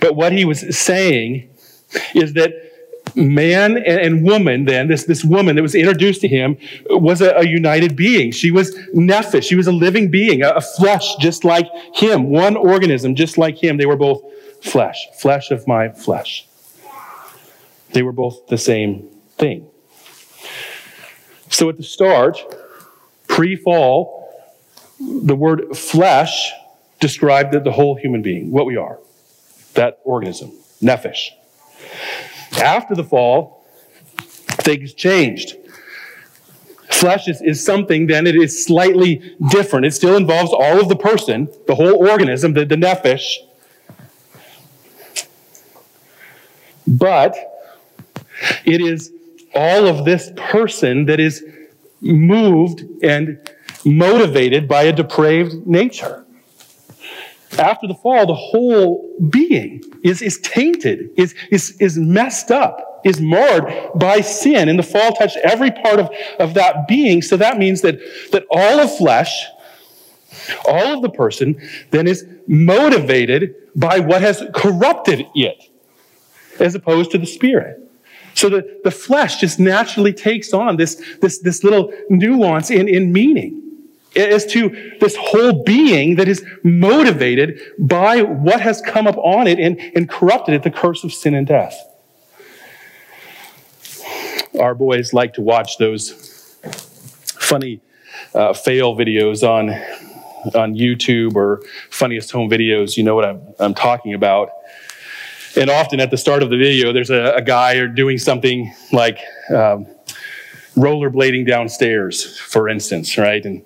But 0.00 0.16
what 0.16 0.32
he 0.32 0.44
was 0.44 0.76
saying 0.76 1.50
is 2.14 2.34
that 2.34 2.52
man 3.14 3.78
and 3.78 4.22
woman 4.22 4.66
then 4.66 4.88
this, 4.88 5.04
this 5.04 5.24
woman 5.24 5.56
that 5.56 5.62
was 5.62 5.74
introduced 5.74 6.20
to 6.20 6.28
him 6.28 6.56
was 6.90 7.20
a, 7.20 7.32
a 7.36 7.46
united 7.46 7.96
being. 7.96 8.30
She 8.30 8.50
was 8.50 8.76
nephesh 8.94 9.44
she 9.44 9.54
was 9.54 9.66
a 9.66 9.72
living 9.72 10.10
being 10.10 10.42
a, 10.42 10.50
a 10.50 10.60
flesh 10.60 11.16
just 11.16 11.44
like 11.44 11.66
him 11.94 12.28
one 12.28 12.56
organism 12.56 13.14
just 13.14 13.38
like 13.38 13.56
him. 13.62 13.78
They 13.78 13.86
were 13.86 13.96
both 13.96 14.22
flesh 14.62 15.06
flesh 15.18 15.50
of 15.50 15.66
my 15.66 15.88
flesh. 15.88 16.46
They 17.92 18.02
were 18.02 18.12
both 18.12 18.46
the 18.48 18.58
same 18.58 19.08
thing. 19.38 19.66
So 21.50 21.68
at 21.68 21.76
the 21.76 21.82
start, 21.82 22.38
pre 23.26 23.56
fall, 23.56 24.17
the 25.00 25.34
word 25.34 25.76
flesh 25.76 26.52
described 27.00 27.52
the 27.52 27.72
whole 27.72 27.94
human 27.94 28.22
being, 28.22 28.50
what 28.50 28.66
we 28.66 28.76
are, 28.76 28.98
that 29.74 30.00
organism, 30.04 30.52
nephesh. 30.82 31.30
After 32.60 32.94
the 32.94 33.04
fall, 33.04 33.64
things 34.16 34.92
changed. 34.94 35.56
Flesh 36.90 37.28
is, 37.28 37.40
is 37.42 37.64
something, 37.64 38.06
then 38.08 38.26
it 38.26 38.34
is 38.34 38.64
slightly 38.64 39.36
different. 39.50 39.86
It 39.86 39.92
still 39.92 40.16
involves 40.16 40.52
all 40.52 40.80
of 40.80 40.88
the 40.88 40.96
person, 40.96 41.48
the 41.66 41.74
whole 41.74 41.94
organism, 41.94 42.54
the, 42.54 42.64
the 42.64 42.74
nephesh. 42.74 43.36
But 46.86 47.36
it 48.64 48.80
is 48.80 49.12
all 49.54 49.86
of 49.86 50.04
this 50.04 50.32
person 50.36 51.04
that 51.06 51.20
is 51.20 51.44
moved 52.00 52.84
and 53.02 53.47
motivated 53.84 54.68
by 54.68 54.82
a 54.82 54.92
depraved 54.92 55.66
nature. 55.66 56.24
After 57.56 57.86
the 57.86 57.94
fall, 57.94 58.26
the 58.26 58.34
whole 58.34 59.16
being 59.30 59.82
is, 60.04 60.20
is 60.20 60.38
tainted, 60.40 61.10
is, 61.16 61.34
is, 61.50 61.76
is 61.80 61.96
messed 61.96 62.50
up, 62.50 63.00
is 63.04 63.20
marred 63.20 63.72
by 63.94 64.20
sin. 64.20 64.68
And 64.68 64.78
the 64.78 64.82
fall 64.82 65.12
touched 65.12 65.38
every 65.38 65.70
part 65.70 65.98
of, 65.98 66.10
of 66.38 66.54
that 66.54 66.86
being. 66.86 67.22
So 67.22 67.36
that 67.38 67.58
means 67.58 67.80
that, 67.80 67.98
that 68.32 68.44
all 68.50 68.80
of 68.80 68.94
flesh, 68.96 69.46
all 70.66 70.94
of 70.94 71.02
the 71.02 71.08
person, 71.08 71.60
then 71.90 72.06
is 72.06 72.26
motivated 72.46 73.54
by 73.74 73.98
what 73.98 74.20
has 74.20 74.44
corrupted 74.54 75.26
it, 75.34 75.70
as 76.60 76.74
opposed 76.74 77.10
to 77.12 77.18
the 77.18 77.26
spirit. 77.26 77.80
So 78.34 78.48
the, 78.50 78.80
the 78.84 78.90
flesh 78.90 79.40
just 79.40 79.58
naturally 79.58 80.12
takes 80.12 80.52
on 80.52 80.76
this, 80.76 81.02
this, 81.20 81.38
this 81.40 81.64
little 81.64 81.92
nuance 82.08 82.70
in, 82.70 82.88
in 82.88 83.12
meaning 83.12 83.67
as 84.18 84.46
to 84.46 84.96
this 85.00 85.16
whole 85.16 85.62
being 85.64 86.16
that 86.16 86.28
is 86.28 86.44
motivated 86.62 87.60
by 87.78 88.22
what 88.22 88.60
has 88.60 88.80
come 88.80 89.06
up 89.06 89.16
on 89.18 89.46
it 89.46 89.58
and, 89.58 89.78
and 89.94 90.08
corrupted 90.08 90.54
it, 90.54 90.62
the 90.62 90.70
curse 90.70 91.04
of 91.04 91.12
sin 91.12 91.34
and 91.34 91.46
death. 91.46 91.76
Our 94.60 94.74
boys 94.74 95.12
like 95.12 95.34
to 95.34 95.40
watch 95.40 95.78
those 95.78 96.58
funny 97.38 97.80
uh, 98.34 98.52
fail 98.52 98.96
videos 98.96 99.46
on, 99.48 99.70
on 100.54 100.74
YouTube 100.74 101.34
or 101.36 101.62
funniest 101.90 102.30
home 102.30 102.50
videos. 102.50 102.96
You 102.96 103.04
know 103.04 103.14
what 103.14 103.24
I'm, 103.24 103.40
I'm 103.60 103.74
talking 103.74 104.14
about. 104.14 104.50
And 105.56 105.70
often 105.70 106.00
at 106.00 106.10
the 106.10 106.16
start 106.16 106.42
of 106.42 106.50
the 106.50 106.56
video, 106.56 106.92
there's 106.92 107.10
a, 107.10 107.34
a 107.34 107.42
guy 107.42 107.86
doing 107.86 108.18
something 108.18 108.72
like 108.92 109.18
um, 109.50 109.86
rollerblading 110.76 111.46
downstairs, 111.46 112.38
for 112.38 112.68
instance, 112.68 113.16
right? 113.18 113.44
And 113.44 113.64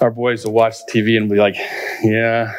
our 0.00 0.10
boys 0.10 0.44
will 0.44 0.52
watch 0.52 0.84
the 0.84 0.92
TV 0.92 1.16
and 1.16 1.28
be 1.28 1.36
like, 1.36 1.56
yeah, 2.02 2.54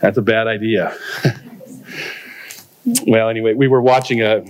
that's 0.00 0.18
a 0.18 0.22
bad 0.22 0.46
idea. 0.46 0.96
well, 3.06 3.28
anyway, 3.28 3.54
we 3.54 3.68
were 3.68 3.82
watching 3.82 4.22
a, 4.22 4.44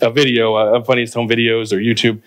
a 0.00 0.10
video 0.10 0.56
uh, 0.56 0.76
of 0.76 0.86
funniest 0.86 1.14
home 1.14 1.28
videos 1.28 1.72
or 1.72 1.76
YouTube 1.76 2.20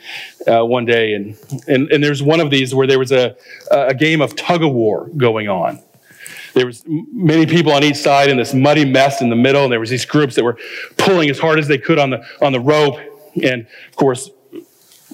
uh, 0.48 0.66
one 0.66 0.86
day, 0.86 1.14
and, 1.14 1.38
and 1.68 1.92
and 1.92 2.04
there's 2.04 2.24
one 2.24 2.40
of 2.40 2.50
these 2.50 2.74
where 2.74 2.88
there 2.88 3.00
was 3.00 3.12
a 3.12 3.36
a 3.70 3.94
game 3.94 4.22
of 4.22 4.36
tug 4.36 4.64
of 4.64 4.72
war 4.72 5.10
going 5.16 5.48
on, 5.48 5.80
there 6.54 6.66
was 6.66 6.84
many 6.88 7.46
people 7.46 7.72
on 7.72 7.84
each 7.84 7.96
side 7.96 8.30
in 8.30 8.38
this 8.38 8.54
muddy 8.54 8.86
mess 8.86 9.22
in 9.22 9.30
the 9.30 9.36
middle, 9.36 9.64
and 9.64 9.72
there 9.72 9.80
was 9.80 9.90
these 9.90 10.06
groups 10.06 10.36
that 10.36 10.44
were 10.44 10.58
pulling 10.98 11.30
as 11.30 11.40
hard 11.40 11.60
as 11.60 11.68
they 11.68 11.78
could 11.78 12.00
on 12.00 12.10
the 12.10 12.26
on 12.42 12.52
the 12.52 12.60
rope. 12.60 13.00
And 13.42 13.66
of 13.90 13.96
course, 13.96 14.30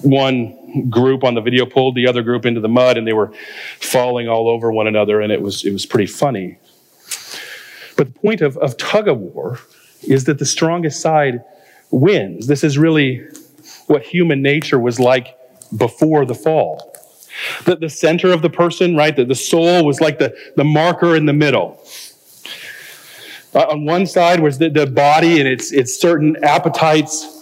one 0.02 0.57
group 0.88 1.24
on 1.24 1.34
the 1.34 1.40
video 1.40 1.66
pulled 1.66 1.94
the 1.94 2.06
other 2.06 2.22
group 2.22 2.46
into 2.46 2.60
the 2.60 2.68
mud, 2.68 2.96
and 2.96 3.06
they 3.06 3.12
were 3.12 3.32
falling 3.80 4.28
all 4.28 4.48
over 4.48 4.72
one 4.72 4.86
another, 4.86 5.20
and 5.20 5.32
it 5.32 5.40
was 5.40 5.64
it 5.64 5.72
was 5.72 5.86
pretty 5.86 6.06
funny. 6.06 6.58
But 7.96 8.14
the 8.14 8.20
point 8.20 8.40
of, 8.40 8.56
of 8.58 8.76
tug 8.76 9.08
of 9.08 9.18
war 9.18 9.58
is 10.02 10.24
that 10.24 10.38
the 10.38 10.46
strongest 10.46 11.00
side 11.00 11.42
wins. 11.90 12.46
This 12.46 12.62
is 12.62 12.78
really 12.78 13.26
what 13.86 14.02
human 14.02 14.42
nature 14.42 14.78
was 14.78 15.00
like 15.00 15.36
before 15.76 16.24
the 16.24 16.34
fall. 16.34 16.94
The, 17.64 17.76
the 17.76 17.88
center 17.88 18.32
of 18.32 18.42
the 18.42 18.50
person, 18.50 18.96
right? 18.96 19.14
The, 19.14 19.24
the 19.24 19.34
soul 19.34 19.84
was 19.84 20.00
like 20.00 20.18
the, 20.18 20.36
the 20.56 20.64
marker 20.64 21.16
in 21.16 21.26
the 21.26 21.32
middle. 21.32 21.82
Uh, 23.54 23.66
on 23.70 23.84
one 23.84 24.06
side 24.06 24.40
was 24.40 24.58
the, 24.58 24.68
the 24.68 24.86
body 24.86 25.38
and 25.40 25.48
its, 25.48 25.72
its 25.72 25.98
certain 25.98 26.36
appetites. 26.44 27.37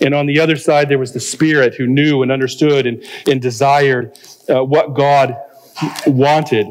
And 0.00 0.14
on 0.14 0.26
the 0.26 0.40
other 0.40 0.56
side, 0.56 0.88
there 0.88 0.98
was 0.98 1.12
the 1.12 1.20
spirit 1.20 1.74
who 1.74 1.86
knew 1.86 2.22
and 2.22 2.30
understood 2.30 2.86
and, 2.86 3.02
and 3.26 3.40
desired 3.40 4.18
uh, 4.48 4.64
what 4.64 4.94
God 4.94 5.36
wanted. 6.06 6.66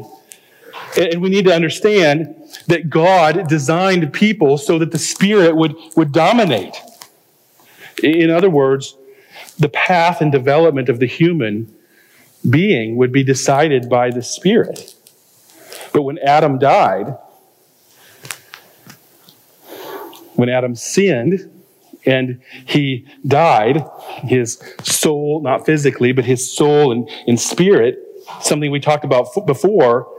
And, 0.96 1.14
and 1.14 1.22
we 1.22 1.28
need 1.28 1.44
to 1.46 1.54
understand 1.54 2.34
that 2.68 2.90
God 2.90 3.48
designed 3.48 4.12
people 4.12 4.58
so 4.58 4.78
that 4.78 4.92
the 4.92 4.98
spirit 4.98 5.56
would, 5.56 5.74
would 5.96 6.12
dominate. 6.12 6.76
In 8.02 8.30
other 8.30 8.50
words, 8.50 8.96
the 9.58 9.68
path 9.68 10.20
and 10.20 10.30
development 10.30 10.88
of 10.88 10.98
the 10.98 11.06
human 11.06 11.74
being 12.48 12.96
would 12.96 13.12
be 13.12 13.24
decided 13.24 13.88
by 13.88 14.10
the 14.10 14.22
spirit. 14.22 14.94
But 15.92 16.02
when 16.02 16.18
Adam 16.18 16.58
died, 16.58 17.16
when 20.34 20.48
Adam 20.50 20.74
sinned 20.74 21.50
and 22.06 22.40
he 22.66 23.06
died, 23.26 23.84
his 24.22 24.62
soul, 24.82 25.40
not 25.42 25.66
physically, 25.66 26.12
but 26.12 26.24
his 26.24 26.50
soul 26.50 26.92
and, 26.92 27.08
and 27.26 27.38
spirit, 27.38 27.98
something 28.40 28.70
we 28.70 28.80
talked 28.80 29.04
about 29.04 29.28
before, 29.46 30.12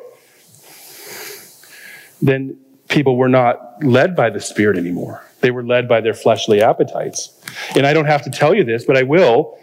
then 2.22 2.58
people 2.89 3.15
were 3.15 3.29
not 3.29 3.84
led 3.84 4.15
by 4.15 4.29
the 4.29 4.39
Spirit 4.39 4.77
anymore. 4.77 5.24
They 5.41 5.51
were 5.51 5.63
led 5.63 5.88
by 5.88 6.01
their 6.01 6.13
fleshly 6.13 6.62
appetites. 6.62 7.32
And 7.75 7.86
I 7.86 7.94
don't 7.94 8.06
have 8.06 8.24
to 8.24 8.29
tell 8.29 8.56
you 8.56 8.63
this, 8.63 8.86
but 8.86 8.98
I 8.98 9.03
will, 9.03 9.58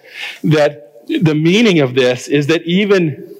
that 0.44 1.04
the 1.06 1.34
meaning 1.34 1.80
of 1.80 1.94
this 1.94 2.28
is 2.28 2.46
that 2.46 2.62
even 2.62 3.34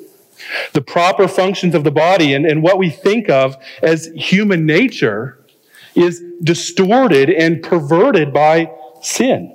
the 0.73 0.81
proper 0.81 1.29
functions 1.29 1.75
of 1.75 1.85
the 1.85 1.91
body 1.91 2.35
and, 2.35 2.45
and 2.45 2.63
what 2.63 2.77
we 2.79 2.91
think 2.91 3.31
of 3.31 3.57
as 3.83 4.11
human 4.17 4.67
nature 4.67 5.44
is 5.95 6.23
distorted 6.43 7.31
and 7.31 7.63
perverted 7.63 8.33
by 8.33 8.71
sin. 9.03 9.51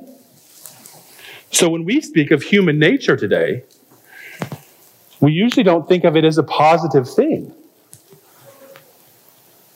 So 1.51 1.69
when 1.69 1.85
we 1.85 2.01
speak 2.01 2.31
of 2.31 2.43
human 2.43 2.79
nature 2.79 3.17
today, 3.17 3.63
we 5.19 5.31
usually 5.31 5.63
don't 5.63 5.87
think 5.87 6.03
of 6.03 6.15
it 6.15 6.23
as 6.23 6.37
a 6.37 6.43
positive 6.43 7.09
thing. 7.09 7.53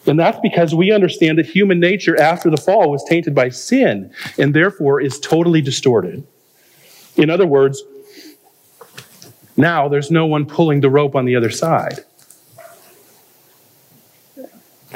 And 0.06 0.20
that's 0.20 0.40
because 0.42 0.76
we 0.76 0.92
understand 0.92 1.38
that 1.38 1.46
human 1.46 1.80
nature 1.80 2.20
after 2.20 2.50
the 2.50 2.58
fall 2.58 2.92
was 2.92 3.04
tainted 3.06 3.34
by 3.34 3.50
sin 3.50 4.14
and 4.38 4.54
therefore 4.54 5.00
is 5.00 5.20
totally 5.20 5.62
distorted. 5.62 6.26
In 7.16 7.30
other 7.30 7.46
words, 7.46 7.82
now 9.56 9.88
there's 9.88 10.12
no 10.12 10.26
one 10.26 10.46
pulling 10.46 10.82
the 10.82 10.90
rope 10.90 11.16
on 11.16 11.26
the 11.26 11.36
other 11.36 11.50
side. 11.50 12.00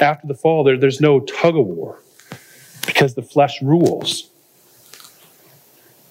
After 0.00 0.26
the 0.26 0.34
fall, 0.34 0.64
there, 0.64 0.78
there's 0.78 1.00
no 1.00 1.20
tug 1.20 1.56
of 1.56 1.66
war 1.66 2.00
because 2.86 3.14
the 3.14 3.22
flesh 3.22 3.60
rules. 3.62 4.30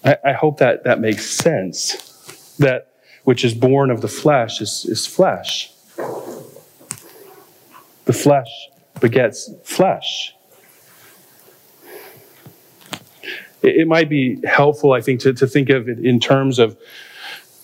I, 0.03 0.17
I 0.25 0.33
hope 0.33 0.59
that 0.59 0.83
that 0.83 0.99
makes 0.99 1.29
sense. 1.29 2.03
That 2.59 2.91
which 3.23 3.43
is 3.43 3.53
born 3.53 3.91
of 3.91 4.01
the 4.01 4.07
flesh 4.07 4.61
is, 4.61 4.85
is 4.85 5.05
flesh. 5.05 5.71
The 8.05 8.13
flesh 8.13 8.47
begets 9.01 9.51
flesh. 9.63 10.33
It, 13.61 13.81
it 13.81 13.87
might 13.87 14.09
be 14.09 14.39
helpful, 14.45 14.93
I 14.93 15.01
think, 15.01 15.19
to, 15.21 15.33
to 15.33 15.45
think 15.45 15.69
of 15.69 15.89
it 15.89 15.99
in 15.99 16.19
terms 16.19 16.57
of 16.59 16.77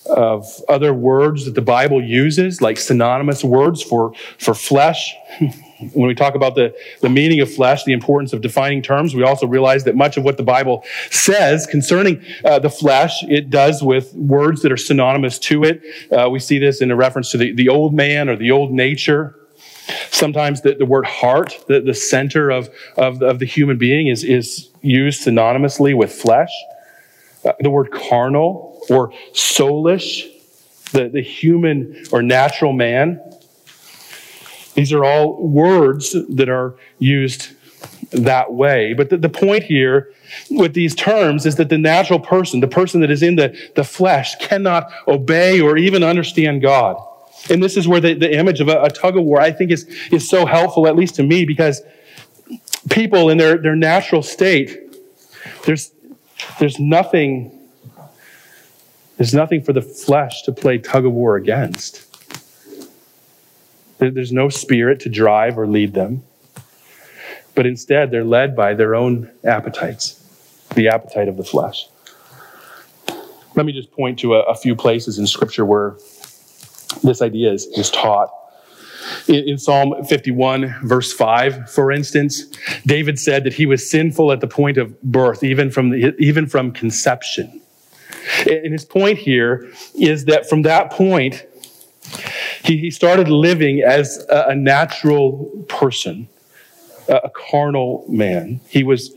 of 0.06 0.62
other 0.68 0.94
words 0.94 1.46
that 1.46 1.56
the 1.56 1.62
Bible 1.62 2.04
uses, 2.04 2.62
like 2.62 2.78
synonymous 2.78 3.44
words 3.44 3.82
for, 3.82 4.14
for 4.38 4.54
flesh. 4.54 5.16
when 5.90 6.08
we 6.08 6.16
talk 6.16 6.36
about 6.36 6.56
the, 6.56 6.76
the 7.02 7.10
meaning 7.10 7.40
of 7.42 7.54
flesh, 7.54 7.84
the 7.84 7.94
importance 7.94 8.34
of 8.34 8.42
defining 8.42 8.82
terms, 8.82 9.16
we 9.16 9.24
also 9.24 9.48
realize 9.48 9.84
that 9.84 9.96
much 9.96 10.18
of 10.18 10.24
what 10.24 10.38
the 10.38 10.44
Bible 10.44 10.84
says 11.10 11.66
concerning 11.68 12.24
uh, 12.46 12.60
the 12.60 12.70
flesh, 12.70 13.24
it 13.24 13.50
does 13.50 13.84
with 13.84 14.14
words 14.14 14.62
that 14.62 14.72
are 14.72 14.78
synonymous 14.78 15.40
to 15.40 15.64
it. 15.64 15.82
Uh, 16.12 16.30
we 16.30 16.40
see 16.40 16.60
this 16.60 16.82
in 16.82 16.92
a 16.92 16.96
reference 16.96 17.32
to 17.32 17.38
the, 17.38 17.54
the 17.54 17.70
old 17.70 17.94
man 17.94 18.30
or 18.30 18.36
the 18.36 18.52
old 18.52 18.72
nature. 18.72 19.36
Sometimes 20.12 20.62
the, 20.62 20.76
the 20.76 20.86
word 20.86 21.06
heart, 21.06 21.64
the, 21.68 21.82
the 21.82 21.94
center 21.94 22.50
of, 22.50 22.70
of, 22.98 23.22
of 23.22 23.40
the 23.40 23.46
human 23.46 23.78
being, 23.78 24.08
is, 24.08 24.24
is 24.24 24.70
used 24.82 25.26
synonymously 25.26 25.96
with 25.96 26.12
flesh. 26.12 26.52
Uh, 27.44 27.52
the 27.60 27.70
word 27.70 27.92
carnal 27.92 28.82
or 28.90 29.12
soulish, 29.34 30.24
the, 30.92 31.10
the 31.10 31.22
human 31.22 32.06
or 32.12 32.22
natural 32.22 32.72
man. 32.72 33.20
These 34.76 34.92
are 34.92 35.04
all 35.04 35.42
words 35.48 36.16
that 36.30 36.50
are 36.50 36.76
used 37.00 37.50
that 38.12 38.54
way. 38.54 38.94
But 38.94 39.10
the, 39.10 39.18
the 39.18 39.30
point 39.30 39.64
here 39.64 40.12
with 40.50 40.74
these 40.74 40.96
terms 40.96 41.46
is 41.46 41.56
that 41.58 41.70
the 41.70 41.78
natural 41.78 42.20
person, 42.20 42.60
the 42.60 42.68
person 42.68 43.02
that 43.02 43.12
is 43.12 43.24
in 43.24 43.36
the, 43.36 43.58
the 43.76 43.84
flesh, 43.84 44.36
cannot 44.36 44.92
obey 45.08 45.62
or 45.62 45.78
even 45.78 46.04
understand 46.04 46.62
God. 46.62 46.98
And 47.50 47.62
this 47.62 47.76
is 47.76 47.88
where 47.88 48.00
the, 48.00 48.14
the 48.14 48.34
image 48.34 48.62
of 48.62 48.70
a, 48.70 48.84
a 48.84 48.90
tug 48.90 49.18
of 49.18 49.24
war, 49.24 49.42
I 49.42 49.52
think, 49.52 49.72
is, 49.72 49.84
is 50.12 50.28
so 50.28 50.46
helpful, 50.46 50.88
at 50.88 50.96
least 50.96 51.16
to 51.16 51.24
me, 51.24 51.46
because 51.46 51.82
people 52.90 53.30
in 53.30 53.38
their, 53.38 53.58
their 53.58 53.76
natural 53.76 54.24
state, 54.24 54.80
there's, 55.66 55.92
there's 56.60 56.80
nothing 56.80 57.60
there's 59.18 59.34
nothing 59.34 59.64
for 59.64 59.74
the 59.74 59.82
flesh 59.82 60.42
to 60.44 60.52
play 60.52 60.80
tug 60.80 61.06
of 61.06 61.14
war 61.14 61.36
against. 61.36 62.13
There's 64.12 64.32
no 64.32 64.50
spirit 64.50 65.00
to 65.02 65.10
drive 65.10 65.58
or 65.58 65.68
lead 65.68 65.94
them. 65.94 66.24
But 67.56 67.66
instead, 67.66 68.12
they're 68.12 68.24
led 68.24 68.56
by 68.56 68.74
their 68.74 68.96
own 68.96 69.30
appetites, 69.44 70.20
the 70.76 70.88
appetite 70.88 71.28
of 71.28 71.38
the 71.38 71.44
flesh. 71.44 71.88
Let 73.56 73.66
me 73.66 73.74
just 73.74 73.92
point 73.92 74.18
to 74.20 74.36
a, 74.36 74.42
a 74.44 74.56
few 74.56 74.76
places 74.76 75.20
in 75.20 75.28
Scripture 75.28 75.66
where 75.66 75.96
this 77.04 77.22
idea 77.22 77.52
is, 77.52 77.92
taught. 77.92 78.30
In, 79.28 79.50
in 79.50 79.58
Psalm 79.58 79.94
51, 80.06 80.76
verse 80.84 81.14
5, 81.14 81.70
for 81.70 81.92
instance, 81.92 82.46
David 82.86 83.20
said 83.20 83.44
that 83.44 83.54
he 83.54 83.66
was 83.66 83.88
sinful 83.88 84.32
at 84.32 84.42
the 84.42 84.48
point 84.48 84.78
of 84.78 85.00
birth, 85.04 85.44
even 85.44 85.70
from, 85.70 85.90
the, 85.90 86.16
even 86.18 86.48
from 86.48 86.72
conception. 86.72 87.62
And 88.50 88.72
his 88.72 88.86
point 88.86 89.20
here 89.20 89.72
is 89.94 90.26
that 90.26 90.50
from 90.50 90.64
that 90.64 90.92
point, 90.92 91.46
he, 92.64 92.78
he 92.78 92.92
started 92.92 93.28
living 93.28 93.82
as 93.82 94.26
a, 94.30 94.46
a 94.50 94.56
natural 94.56 95.66
person, 95.68 96.28
a, 97.10 97.16
a 97.16 97.30
carnal 97.30 98.06
man. 98.08 98.62
He 98.70 98.84
was 98.84 99.14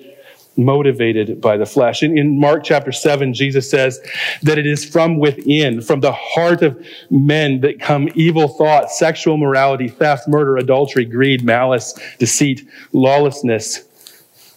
motivated 0.56 1.40
by 1.40 1.56
the 1.56 1.66
flesh. 1.66 2.02
In, 2.02 2.16
in 2.16 2.40
Mark 2.40 2.64
chapter 2.64 2.90
7, 2.90 3.34
Jesus 3.34 3.68
says 3.68 4.00
that 4.42 4.58
it 4.58 4.66
is 4.66 4.84
from 4.84 5.18
within, 5.18 5.80
from 5.80 6.00
the 6.00 6.12
heart 6.12 6.62
of 6.62 6.84
men 7.10 7.60
that 7.60 7.78
come 7.78 8.08
evil 8.14 8.48
thoughts, 8.48 8.98
sexual 8.98 9.36
morality, 9.36 9.88
theft, 9.88 10.26
murder, 10.26 10.56
adultery, 10.56 11.04
greed, 11.04 11.44
malice, 11.44 11.98
deceit, 12.18 12.66
lawlessness, 12.92 13.84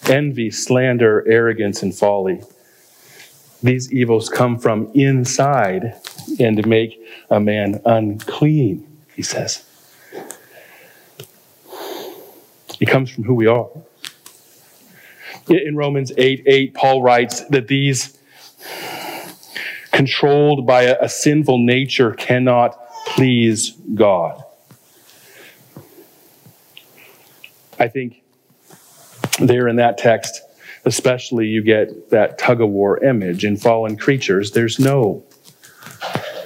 envy, 0.06 0.50
slander, 0.50 1.28
arrogance, 1.30 1.84
and 1.84 1.94
folly. 1.94 2.42
These 3.62 3.92
evils 3.92 4.30
come 4.30 4.58
from 4.58 4.90
inside 4.94 5.96
and 6.40 6.58
to 6.58 6.68
make 6.68 7.02
a 7.30 7.40
man 7.40 7.82
unclean, 7.86 8.86
he 9.16 9.22
says. 9.22 9.66
It 12.80 12.88
comes 12.88 13.10
from 13.10 13.24
who 13.26 13.36
we 13.36 13.48
are. 13.48 13.70
In 15.50 15.76
Romans 15.76 16.12
8 16.18 16.44
8, 16.46 16.74
Paul 16.74 17.02
writes 17.02 17.44
that 17.46 17.68
these 17.68 18.18
controlled 19.92 20.66
by 20.66 20.84
a, 20.84 20.98
a 21.02 21.10
sinful 21.10 21.58
nature 21.58 22.12
cannot 22.12 22.80
please 23.08 23.72
God. 23.96 24.44
I 27.80 27.88
think 27.88 28.22
there 29.40 29.68
in 29.68 29.78
that 29.78 29.98
text, 29.98 30.42
especially 30.86 31.48
you 31.48 31.64
get 31.64 32.10
that 32.12 32.38
tug 32.38 32.62
of 32.62 32.70
war 32.70 33.04
image 33.04 33.46
in 33.46 33.58
fallen 33.58 33.98
creatures. 33.98 34.52
There's 34.52 34.80
no, 34.80 35.24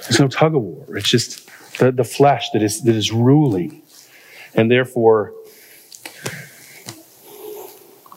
there's 0.04 0.20
no 0.20 0.28
tug 0.28 0.54
of 0.54 0.62
war. 0.62 0.96
It's 0.96 1.08
just 1.08 1.48
the, 1.78 1.90
the 1.92 2.04
flesh 2.04 2.50
that 2.52 2.62
is, 2.62 2.82
that 2.82 2.94
is 2.94 3.12
ruling. 3.12 3.82
And 4.54 4.70
therefore, 4.70 5.32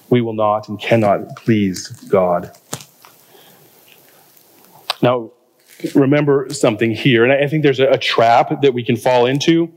we 0.09 0.21
will 0.21 0.33
not 0.33 0.69
and 0.69 0.79
cannot 0.79 1.35
please 1.37 1.89
God. 2.09 2.51
Now, 5.01 5.31
remember 5.93 6.47
something 6.49 6.91
here, 6.91 7.23
and 7.23 7.31
I 7.31 7.47
think 7.47 7.63
there's 7.63 7.79
a, 7.79 7.89
a 7.89 7.97
trap 7.97 8.61
that 8.61 8.73
we 8.73 8.83
can 8.83 8.95
fall 8.95 9.25
into. 9.25 9.71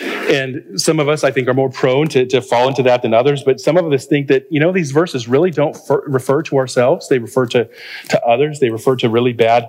And 0.00 0.80
some 0.80 1.00
of 1.00 1.08
us, 1.08 1.24
I 1.24 1.30
think, 1.30 1.48
are 1.48 1.54
more 1.54 1.68
prone 1.68 2.08
to, 2.08 2.24
to 2.26 2.40
fall 2.40 2.68
into 2.68 2.82
that 2.84 3.02
than 3.02 3.12
others. 3.12 3.42
But 3.42 3.60
some 3.60 3.76
of 3.76 3.92
us 3.92 4.06
think 4.06 4.28
that, 4.28 4.46
you 4.50 4.60
know, 4.60 4.72
these 4.72 4.90
verses 4.90 5.28
really 5.28 5.50
don't 5.50 5.76
fer- 5.76 6.04
refer 6.06 6.42
to 6.44 6.56
ourselves. 6.56 7.08
They 7.08 7.18
refer 7.18 7.46
to, 7.46 7.68
to 8.08 8.24
others. 8.24 8.60
They 8.60 8.70
refer 8.70 8.96
to 8.96 9.08
really 9.08 9.32
bad 9.32 9.68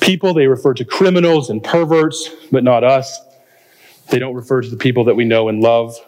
people. 0.00 0.34
They 0.34 0.46
refer 0.46 0.74
to 0.74 0.84
criminals 0.84 1.50
and 1.50 1.62
perverts, 1.62 2.30
but 2.50 2.64
not 2.64 2.84
us. 2.84 3.20
They 4.10 4.18
don't 4.18 4.34
refer 4.34 4.62
to 4.62 4.68
the 4.68 4.76
people 4.76 5.04
that 5.04 5.14
we 5.14 5.24
know 5.24 5.48
and 5.48 5.60
love 5.60 5.98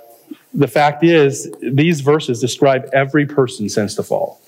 the 0.55 0.68
fact 0.68 1.05
is, 1.05 1.53
these 1.61 2.01
verses 2.01 2.40
describe 2.40 2.88
every 2.92 3.27
person 3.27 3.68
since 3.68 3.94
the 3.94 4.03
fall. 4.03 4.40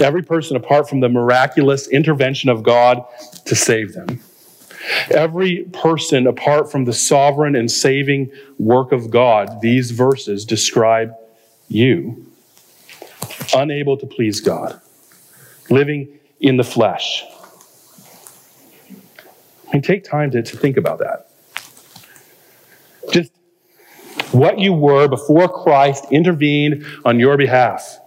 Every 0.00 0.22
person 0.22 0.56
apart 0.56 0.88
from 0.88 1.00
the 1.00 1.08
miraculous 1.08 1.88
intervention 1.88 2.50
of 2.50 2.62
God 2.62 3.04
to 3.46 3.54
save 3.54 3.94
them. 3.94 4.20
Every 5.10 5.64
person 5.72 6.26
apart 6.26 6.70
from 6.70 6.84
the 6.84 6.92
sovereign 6.92 7.56
and 7.56 7.70
saving 7.70 8.30
work 8.58 8.92
of 8.92 9.10
God, 9.10 9.60
these 9.60 9.90
verses 9.90 10.44
describe 10.44 11.14
you. 11.68 12.26
Unable 13.54 13.96
to 13.96 14.06
please 14.06 14.40
God, 14.40 14.80
living 15.70 16.18
in 16.40 16.56
the 16.56 16.64
flesh. 16.64 17.24
Mean, 19.76 19.82
take 19.82 20.04
time 20.04 20.30
to, 20.30 20.42
to 20.42 20.56
think 20.56 20.78
about 20.78 21.00
that. 21.00 21.28
Just 23.12 23.30
what 24.32 24.58
you 24.58 24.72
were 24.72 25.06
before 25.06 25.50
Christ 25.50 26.06
intervened 26.10 26.86
on 27.04 27.20
your 27.20 27.36
behalf. 27.36 27.98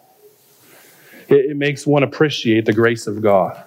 It, 1.28 1.52
it 1.52 1.58
makes 1.58 1.86
one 1.86 2.02
appreciate 2.02 2.66
the 2.66 2.74
grace 2.74 3.06
of 3.06 3.22
God. 3.22 3.64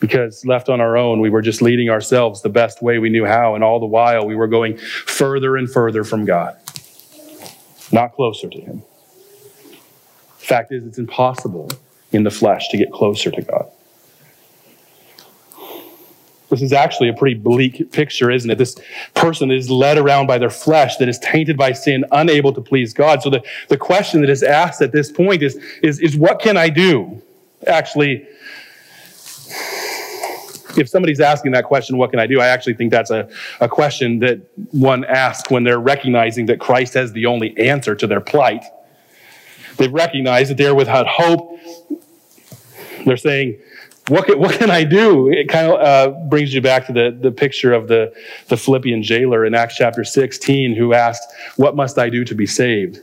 Because 0.00 0.46
left 0.46 0.70
on 0.70 0.80
our 0.80 0.96
own, 0.96 1.20
we 1.20 1.28
were 1.28 1.42
just 1.42 1.60
leading 1.60 1.90
ourselves 1.90 2.40
the 2.40 2.48
best 2.48 2.80
way 2.80 2.98
we 2.98 3.10
knew 3.10 3.26
how, 3.26 3.54
and 3.54 3.62
all 3.62 3.78
the 3.78 3.84
while 3.84 4.24
we 4.26 4.34
were 4.34 4.48
going 4.48 4.78
further 4.78 5.58
and 5.58 5.70
further 5.70 6.04
from 6.04 6.24
God, 6.24 6.56
not 7.92 8.14
closer 8.14 8.48
to 8.48 8.58
Him. 8.58 8.82
Fact 10.38 10.72
is, 10.72 10.86
it's 10.86 10.96
impossible 10.96 11.70
in 12.12 12.22
the 12.22 12.30
flesh 12.30 12.70
to 12.70 12.78
get 12.78 12.90
closer 12.92 13.30
to 13.30 13.42
God. 13.42 13.70
This 16.50 16.62
is 16.62 16.72
actually 16.72 17.10
a 17.10 17.12
pretty 17.12 17.34
bleak 17.34 17.92
picture, 17.92 18.30
isn't 18.30 18.50
it? 18.50 18.56
This 18.56 18.76
person 19.14 19.50
is 19.50 19.70
led 19.70 19.98
around 19.98 20.26
by 20.26 20.38
their 20.38 20.50
flesh 20.50 20.96
that 20.96 21.08
is 21.08 21.18
tainted 21.18 21.56
by 21.56 21.72
sin, 21.72 22.04
unable 22.12 22.52
to 22.54 22.60
please 22.60 22.94
God. 22.94 23.22
So 23.22 23.28
the, 23.28 23.42
the 23.68 23.76
question 23.76 24.22
that 24.22 24.30
is 24.30 24.42
asked 24.42 24.80
at 24.80 24.92
this 24.92 25.12
point 25.12 25.42
is, 25.42 25.56
is, 25.82 26.00
is 26.00 26.16
what 26.16 26.40
can 26.40 26.56
I 26.56 26.70
do? 26.70 27.22
Actually, 27.66 28.26
if 30.78 30.88
somebody's 30.88 31.20
asking 31.20 31.52
that 31.52 31.64
question, 31.64 31.98
what 31.98 32.10
can 32.10 32.20
I 32.20 32.26
do? 32.26 32.40
I 32.40 32.46
actually 32.46 32.74
think 32.74 32.92
that's 32.92 33.10
a, 33.10 33.28
a 33.60 33.68
question 33.68 34.20
that 34.20 34.40
one 34.70 35.04
asks 35.04 35.50
when 35.50 35.64
they're 35.64 35.80
recognizing 35.80 36.46
that 36.46 36.60
Christ 36.60 36.94
has 36.94 37.12
the 37.12 37.26
only 37.26 37.58
answer 37.58 37.94
to 37.94 38.06
their 38.06 38.20
plight. 38.20 38.64
They've 39.76 39.92
recognized 39.92 40.50
that 40.50 40.56
they're 40.56 40.74
without 40.74 41.06
hope. 41.06 41.58
They're 43.04 43.16
saying, 43.16 43.58
what 44.08 44.26
can, 44.26 44.38
what 44.38 44.54
can 44.54 44.70
I 44.70 44.84
do? 44.84 45.28
It 45.30 45.48
kind 45.48 45.70
of 45.70 45.80
uh, 45.80 46.10
brings 46.28 46.54
you 46.54 46.60
back 46.60 46.86
to 46.86 46.92
the, 46.92 47.16
the 47.18 47.30
picture 47.30 47.72
of 47.72 47.88
the, 47.88 48.12
the 48.48 48.56
Philippian 48.56 49.02
jailer 49.02 49.44
in 49.44 49.54
Acts 49.54 49.76
chapter 49.76 50.04
16 50.04 50.74
who 50.74 50.94
asked, 50.94 51.22
What 51.56 51.76
must 51.76 51.98
I 51.98 52.08
do 52.08 52.24
to 52.24 52.34
be 52.34 52.46
saved? 52.46 53.00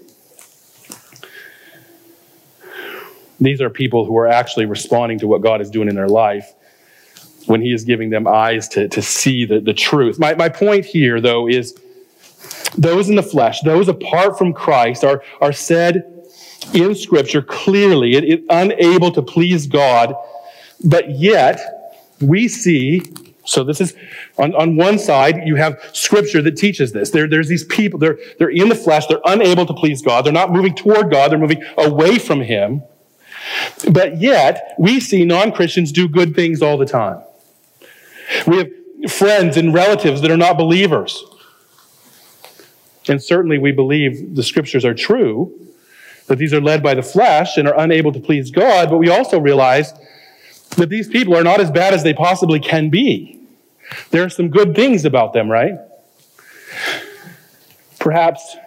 These 3.39 3.61
are 3.61 3.69
people 3.69 4.05
who 4.05 4.17
are 4.17 4.27
actually 4.27 4.65
responding 4.65 5.19
to 5.19 5.27
what 5.27 5.41
God 5.41 5.61
is 5.61 5.69
doing 5.69 5.89
in 5.89 5.95
their 5.95 6.07
life 6.07 6.53
when 7.45 7.61
He 7.61 7.73
is 7.73 7.83
giving 7.83 8.09
them 8.09 8.27
eyes 8.27 8.67
to, 8.69 8.87
to 8.87 9.01
see 9.01 9.45
the, 9.45 9.59
the 9.59 9.73
truth. 9.73 10.17
My, 10.17 10.33
my 10.35 10.49
point 10.49 10.85
here, 10.85 11.21
though, 11.21 11.47
is 11.47 11.79
those 12.77 13.09
in 13.09 13.15
the 13.15 13.23
flesh, 13.23 13.61
those 13.61 13.87
apart 13.87 14.37
from 14.37 14.53
Christ, 14.53 15.03
are, 15.03 15.21
are 15.41 15.53
said 15.53 16.11
in 16.73 16.95
Scripture 16.95 17.41
clearly, 17.41 18.15
it, 18.15 18.23
it, 18.23 18.43
unable 18.49 19.11
to 19.11 19.21
please 19.21 19.67
God 19.67 20.15
but 20.83 21.11
yet, 21.11 22.05
we 22.21 22.47
see, 22.47 23.01
so 23.45 23.63
this 23.63 23.81
is 23.81 23.95
on, 24.37 24.55
on 24.55 24.75
one 24.75 24.97
side, 24.99 25.41
you 25.45 25.55
have 25.55 25.81
scripture 25.93 26.41
that 26.41 26.57
teaches 26.57 26.91
this. 26.91 27.11
There, 27.11 27.27
there's 27.27 27.47
these 27.47 27.63
people, 27.63 27.99
they're, 27.99 28.17
they're 28.39 28.49
in 28.49 28.69
the 28.69 28.75
flesh, 28.75 29.07
they're 29.07 29.21
unable 29.25 29.65
to 29.65 29.73
please 29.73 30.01
God, 30.01 30.25
they're 30.25 30.33
not 30.33 30.51
moving 30.51 30.75
toward 30.75 31.11
God, 31.11 31.31
they're 31.31 31.39
moving 31.39 31.63
away 31.77 32.17
from 32.17 32.41
Him. 32.41 32.83
But 33.91 34.19
yet, 34.19 34.75
we 34.79 34.99
see 34.99 35.23
non 35.23 35.51
Christians 35.51 35.91
do 35.91 36.07
good 36.07 36.35
things 36.35 36.61
all 36.61 36.77
the 36.77 36.85
time. 36.85 37.21
We 38.47 38.57
have 38.57 39.11
friends 39.11 39.55
and 39.57 39.73
relatives 39.73 40.21
that 40.21 40.31
are 40.31 40.37
not 40.37 40.57
believers. 40.57 41.23
And 43.07 43.21
certainly 43.21 43.59
we 43.59 43.71
believe 43.71 44.35
the 44.35 44.43
scriptures 44.43 44.83
are 44.83 44.95
true, 44.95 45.53
that 46.27 46.37
these 46.37 46.53
are 46.53 46.61
led 46.61 46.81
by 46.81 46.95
the 46.95 47.03
flesh 47.03 47.57
and 47.57 47.67
are 47.67 47.79
unable 47.79 48.11
to 48.11 48.19
please 48.19 48.49
God, 48.49 48.89
but 48.89 48.97
we 48.97 49.09
also 49.09 49.39
realize 49.39 49.93
that 50.75 50.89
these 50.89 51.07
people 51.07 51.35
are 51.35 51.43
not 51.43 51.59
as 51.59 51.71
bad 51.71 51.93
as 51.93 52.03
they 52.03 52.13
possibly 52.13 52.59
can 52.59 52.89
be. 52.89 53.39
There 54.11 54.23
are 54.23 54.29
some 54.29 54.49
good 54.49 54.75
things 54.75 55.05
about 55.05 55.33
them, 55.33 55.49
right? 55.49 55.77
Perhaps 57.99 58.57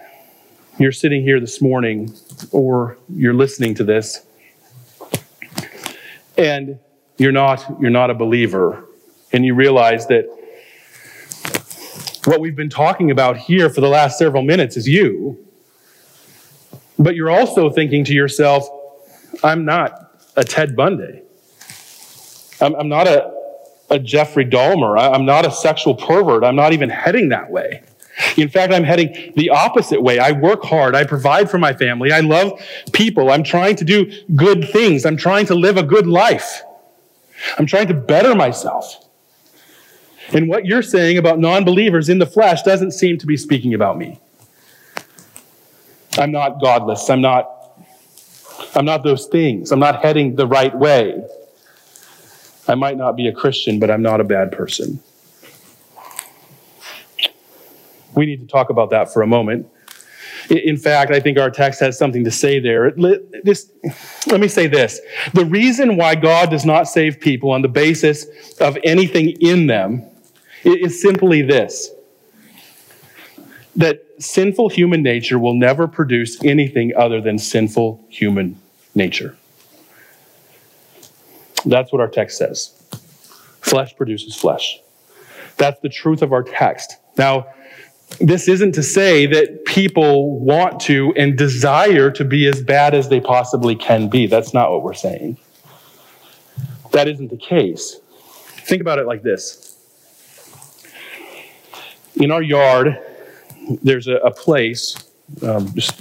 you're 0.78 0.92
sitting 0.92 1.22
here 1.22 1.40
this 1.40 1.60
morning 1.60 2.14
or 2.52 2.98
you're 3.08 3.34
listening 3.34 3.74
to 3.74 3.84
this 3.84 4.24
and 6.36 6.78
you're 7.18 7.32
not 7.32 7.64
you're 7.80 7.90
not 7.90 8.10
a 8.10 8.14
believer 8.14 8.84
and 9.32 9.44
you 9.44 9.54
realize 9.54 10.06
that 10.06 10.24
what 12.24 12.40
we've 12.40 12.56
been 12.56 12.70
talking 12.70 13.10
about 13.10 13.36
here 13.36 13.68
for 13.68 13.80
the 13.80 13.88
last 13.88 14.18
several 14.18 14.42
minutes 14.42 14.76
is 14.76 14.86
you 14.86 15.36
but 16.98 17.16
you're 17.16 17.30
also 17.30 17.70
thinking 17.70 18.04
to 18.04 18.14
yourself 18.14 18.68
i'm 19.42 19.64
not 19.64 20.14
a 20.36 20.44
ted 20.44 20.76
bundy 20.76 21.22
I'm, 22.60 22.74
I'm 22.74 22.88
not 22.88 23.06
a, 23.06 23.32
a 23.90 23.98
Jeffrey 23.98 24.44
Dahmer. 24.44 24.98
I'm 24.98 25.24
not 25.24 25.46
a 25.46 25.50
sexual 25.50 25.94
pervert. 25.94 26.44
I'm 26.44 26.56
not 26.56 26.72
even 26.72 26.90
heading 26.90 27.28
that 27.30 27.50
way. 27.50 27.82
In 28.36 28.48
fact, 28.48 28.72
I'm 28.72 28.84
heading 28.84 29.32
the 29.36 29.50
opposite 29.50 30.02
way. 30.02 30.18
I 30.18 30.32
work 30.32 30.64
hard. 30.64 30.94
I 30.94 31.04
provide 31.04 31.48
for 31.50 31.58
my 31.58 31.72
family. 31.72 32.12
I 32.12 32.20
love 32.20 32.60
people. 32.92 33.30
I'm 33.30 33.44
trying 33.44 33.76
to 33.76 33.84
do 33.84 34.10
good 34.34 34.68
things. 34.68 35.06
I'm 35.06 35.16
trying 35.16 35.46
to 35.46 35.54
live 35.54 35.76
a 35.76 35.84
good 35.84 36.06
life. 36.06 36.62
I'm 37.56 37.66
trying 37.66 37.86
to 37.88 37.94
better 37.94 38.34
myself. 38.34 39.04
And 40.32 40.48
what 40.48 40.66
you're 40.66 40.82
saying 40.82 41.16
about 41.16 41.38
non 41.38 41.64
believers 41.64 42.08
in 42.08 42.18
the 42.18 42.26
flesh 42.26 42.62
doesn't 42.62 42.90
seem 42.90 43.18
to 43.18 43.26
be 43.26 43.36
speaking 43.36 43.72
about 43.72 43.96
me. 43.96 44.20
I'm 46.18 46.32
not 46.32 46.60
godless. 46.60 47.08
I'm 47.08 47.20
not, 47.20 47.48
I'm 48.74 48.84
not 48.84 49.04
those 49.04 49.26
things. 49.26 49.70
I'm 49.70 49.78
not 49.78 50.02
heading 50.02 50.34
the 50.34 50.46
right 50.46 50.76
way. 50.76 51.24
I 52.68 52.74
might 52.74 52.96
not 52.96 53.16
be 53.16 53.28
a 53.28 53.32
Christian, 53.32 53.78
but 53.78 53.90
I'm 53.90 54.02
not 54.02 54.20
a 54.20 54.24
bad 54.24 54.52
person. 54.52 55.00
We 58.14 58.26
need 58.26 58.40
to 58.40 58.46
talk 58.46 58.70
about 58.70 58.90
that 58.90 59.12
for 59.12 59.22
a 59.22 59.26
moment. 59.26 59.68
In 60.50 60.76
fact, 60.76 61.12
I 61.12 61.20
think 61.20 61.38
our 61.38 61.50
text 61.50 61.80
has 61.80 61.98
something 61.98 62.24
to 62.24 62.30
say 62.30 62.58
there. 62.58 62.92
This, 63.44 63.70
let 64.26 64.40
me 64.40 64.48
say 64.48 64.66
this. 64.66 65.00
The 65.34 65.44
reason 65.44 65.96
why 65.96 66.14
God 66.14 66.50
does 66.50 66.64
not 66.64 66.88
save 66.88 67.20
people 67.20 67.50
on 67.50 67.62
the 67.62 67.68
basis 67.68 68.26
of 68.60 68.78
anything 68.82 69.30
in 69.40 69.66
them 69.66 70.04
is 70.64 71.00
simply 71.00 71.42
this 71.42 71.90
that 73.76 74.02
sinful 74.18 74.70
human 74.70 75.04
nature 75.04 75.38
will 75.38 75.54
never 75.54 75.86
produce 75.86 76.42
anything 76.42 76.92
other 76.96 77.20
than 77.20 77.38
sinful 77.38 78.04
human 78.08 78.60
nature. 78.92 79.37
That's 81.68 81.92
what 81.92 82.00
our 82.00 82.08
text 82.08 82.38
says. 82.38 82.72
Flesh 83.60 83.96
produces 83.96 84.34
flesh. 84.34 84.80
That's 85.56 85.80
the 85.80 85.88
truth 85.88 86.22
of 86.22 86.32
our 86.32 86.42
text. 86.42 86.96
Now, 87.16 87.46
this 88.20 88.48
isn't 88.48 88.72
to 88.72 88.82
say 88.82 89.26
that 89.26 89.64
people 89.66 90.38
want 90.40 90.80
to 90.80 91.12
and 91.16 91.36
desire 91.36 92.10
to 92.12 92.24
be 92.24 92.46
as 92.48 92.62
bad 92.62 92.94
as 92.94 93.08
they 93.08 93.20
possibly 93.20 93.76
can 93.76 94.08
be. 94.08 94.26
That's 94.26 94.54
not 94.54 94.70
what 94.70 94.82
we're 94.82 94.94
saying. 94.94 95.36
That 96.92 97.06
isn't 97.06 97.28
the 97.28 97.36
case. 97.36 98.00
Think 98.66 98.80
about 98.80 98.98
it 98.98 99.06
like 99.06 99.22
this 99.22 99.68
in 102.20 102.30
our 102.30 102.42
yard, 102.42 102.98
there's 103.82 104.08
a, 104.08 104.16
a 104.16 104.30
place, 104.30 105.10
um, 105.42 105.72
just, 105.74 106.00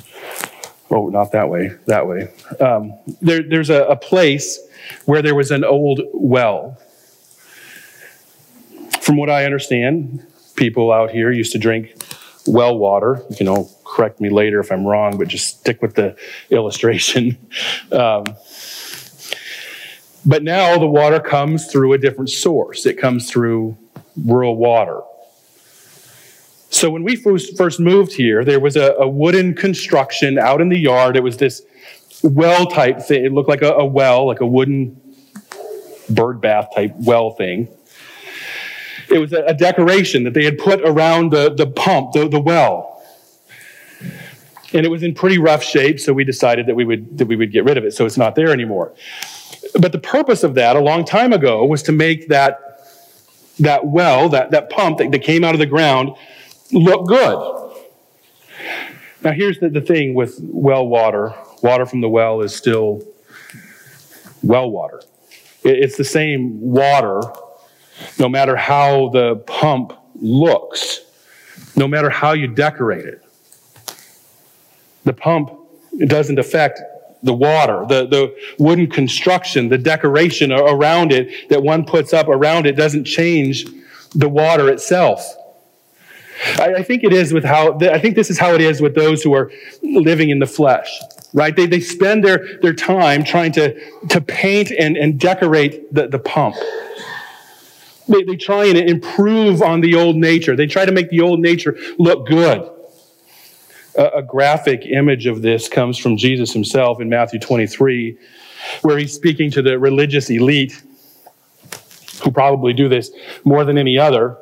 oh, 0.89 1.09
not 1.09 1.31
that 1.31 1.49
way, 1.49 1.71
that 1.85 2.07
way. 2.07 2.29
Um, 2.59 2.93
there, 3.21 3.43
there's 3.43 3.69
a, 3.69 3.83
a 3.85 3.95
place 3.95 4.59
where 5.05 5.21
there 5.21 5.35
was 5.35 5.51
an 5.51 5.63
old 5.63 6.01
well. 6.13 6.77
From 9.01 9.17
what 9.17 9.29
I 9.29 9.45
understand, 9.45 10.25
people 10.55 10.91
out 10.91 11.11
here 11.11 11.31
used 11.31 11.51
to 11.53 11.57
drink 11.57 11.95
well 12.45 12.77
water. 12.77 13.23
You 13.39 13.45
know, 13.45 13.69
correct 13.85 14.19
me 14.19 14.29
later 14.29 14.59
if 14.59 14.71
I'm 14.71 14.85
wrong, 14.85 15.17
but 15.17 15.27
just 15.27 15.59
stick 15.59 15.81
with 15.81 15.95
the 15.95 16.15
illustration. 16.49 17.37
Um, 17.91 18.35
but 20.25 20.43
now 20.43 20.77
the 20.77 20.87
water 20.87 21.19
comes 21.19 21.71
through 21.71 21.93
a 21.93 21.97
different 21.97 22.29
source. 22.29 22.85
It 22.85 22.97
comes 22.97 23.29
through 23.29 23.77
rural 24.25 24.57
water. 24.57 25.01
So 26.77 26.91
when 26.91 27.01
we 27.01 27.15
first 27.15 27.79
moved 27.79 28.13
here, 28.13 28.45
there 28.45 28.59
was 28.59 28.75
a, 28.75 28.93
a 28.99 29.07
wooden 29.07 29.55
construction 29.55 30.37
out 30.37 30.61
in 30.61 30.69
the 30.69 30.77
yard. 30.77 31.17
It 31.17 31.23
was 31.23 31.37
this 31.37 31.63
well 32.21 32.67
type 32.67 33.01
thing. 33.01 33.25
It 33.25 33.33
looked 33.33 33.49
like 33.49 33.63
a, 33.63 33.73
a 33.73 33.83
well, 33.83 34.27
like 34.27 34.41
a 34.41 34.45
wooden 34.45 35.01
bird 36.07 36.39
bath 36.39 36.67
type 36.75 36.93
well 36.97 37.31
thing. 37.31 37.67
It 39.09 39.17
was 39.17 39.33
a, 39.33 39.43
a, 39.45 39.55
decoration 39.55 40.23
that 40.25 40.35
they 40.35 40.45
had 40.45 40.59
put 40.59 40.81
around 40.81 41.31
the, 41.31 41.51
the 41.51 41.65
pump, 41.65 42.11
the, 42.11 42.27
the 42.27 42.39
well. 42.39 43.01
And 44.71 44.85
it 44.85 44.89
was 44.89 45.01
in 45.01 45.15
pretty 45.15 45.39
rough 45.39 45.63
shape, 45.63 45.99
so 45.99 46.13
we 46.13 46.25
decided 46.25 46.67
that 46.67 46.75
we 46.75 46.85
would, 46.85 47.17
that 47.17 47.25
we 47.25 47.35
would 47.35 47.51
get 47.51 47.63
rid 47.63 47.79
of 47.79 47.85
it, 47.85 47.93
so 47.95 48.05
it's 48.05 48.17
not 48.17 48.35
there 48.35 48.51
anymore. 48.51 48.93
But 49.79 49.93
the 49.93 49.99
purpose 49.99 50.43
of 50.43 50.53
that 50.55 50.75
a 50.75 50.79
long 50.79 51.05
time 51.05 51.33
ago 51.33 51.65
was 51.65 51.81
to 51.83 51.91
make 51.91 52.27
that, 52.27 52.83
that 53.61 53.87
well, 53.87 54.29
that, 54.29 54.51
that 54.51 54.69
pump 54.69 54.99
that, 54.99 55.09
that 55.09 55.23
came 55.23 55.43
out 55.43 55.55
of 55.55 55.59
the 55.59 55.65
ground, 55.65 56.15
look 56.71 57.07
good. 57.07 57.73
Now, 59.23 59.31
here's 59.31 59.59
the, 59.59 59.69
the 59.69 59.81
thing 59.81 60.13
with 60.13 60.39
well 60.41 60.87
water 60.87 61.33
water 61.61 61.85
from 61.85 62.01
the 62.01 62.09
well 62.09 62.41
is 62.41 62.55
still 62.55 63.01
well 64.43 64.69
water. 64.69 65.01
It's 65.63 65.97
the 65.97 66.03
same 66.03 66.61
water, 66.61 67.21
no 68.19 68.29
matter 68.29 68.55
how 68.55 69.09
the 69.09 69.37
pump 69.47 69.93
looks, 70.15 71.01
no 71.75 71.87
matter 71.87 72.09
how 72.09 72.33
you 72.33 72.47
decorate 72.47 73.05
it. 73.05 73.23
The 75.03 75.13
pump 75.13 75.51
doesn't 76.05 76.37
affect 76.37 76.81
the 77.23 77.33
water, 77.33 77.85
the, 77.87 78.07
the 78.07 78.35
wooden 78.59 78.87
construction, 78.89 79.69
the 79.69 79.77
decoration 79.77 80.51
around 80.51 81.11
it 81.11 81.49
that 81.49 81.63
one 81.63 81.85
puts 81.85 82.13
up 82.13 82.27
around 82.27 82.67
it 82.67 82.73
doesn't 82.73 83.05
change 83.05 83.65
the 84.13 84.29
water 84.29 84.69
itself. 84.69 85.35
I, 86.59 86.75
I 86.77 86.83
think 86.83 87.03
it 87.03 87.13
is 87.13 87.33
with 87.33 87.43
how, 87.43 87.77
I 87.79 87.99
think 87.99 88.15
this 88.15 88.29
is 88.29 88.37
how 88.37 88.53
it 88.53 88.61
is 88.61 88.81
with 88.81 88.95
those 88.95 89.23
who 89.23 89.33
are 89.33 89.51
living 89.81 90.29
in 90.29 90.39
the 90.39 90.45
flesh, 90.45 90.89
right? 91.33 91.55
They, 91.55 91.65
they 91.65 91.79
spend 91.79 92.23
their, 92.23 92.59
their 92.61 92.73
time 92.73 93.23
trying 93.23 93.51
to, 93.53 93.79
to 94.09 94.21
paint 94.21 94.71
and, 94.71 94.97
and 94.97 95.19
decorate 95.19 95.93
the, 95.93 96.07
the 96.07 96.19
pump. 96.19 96.55
They, 98.07 98.23
they 98.23 98.35
try 98.35 98.65
and 98.65 98.77
improve 98.77 99.61
on 99.61 99.81
the 99.81 99.95
old 99.95 100.15
nature. 100.15 100.55
They 100.55 100.67
try 100.67 100.85
to 100.85 100.91
make 100.91 101.09
the 101.09 101.21
old 101.21 101.39
nature 101.39 101.77
look 101.97 102.27
good. 102.27 102.69
A, 103.97 104.07
a 104.17 104.23
graphic 104.23 104.85
image 104.85 105.25
of 105.25 105.41
this 105.41 105.67
comes 105.67 105.97
from 105.97 106.17
Jesus 106.17 106.53
himself 106.53 107.01
in 107.01 107.09
Matthew 107.09 107.39
23, 107.39 108.17
where 108.81 108.97
he's 108.97 109.13
speaking 109.13 109.51
to 109.51 109.61
the 109.61 109.77
religious 109.77 110.29
elite 110.29 110.81
who 112.23 112.31
probably 112.31 112.73
do 112.73 112.89
this 112.89 113.11
more 113.43 113.63
than 113.63 113.77
any 113.77 113.97
other 113.97 114.37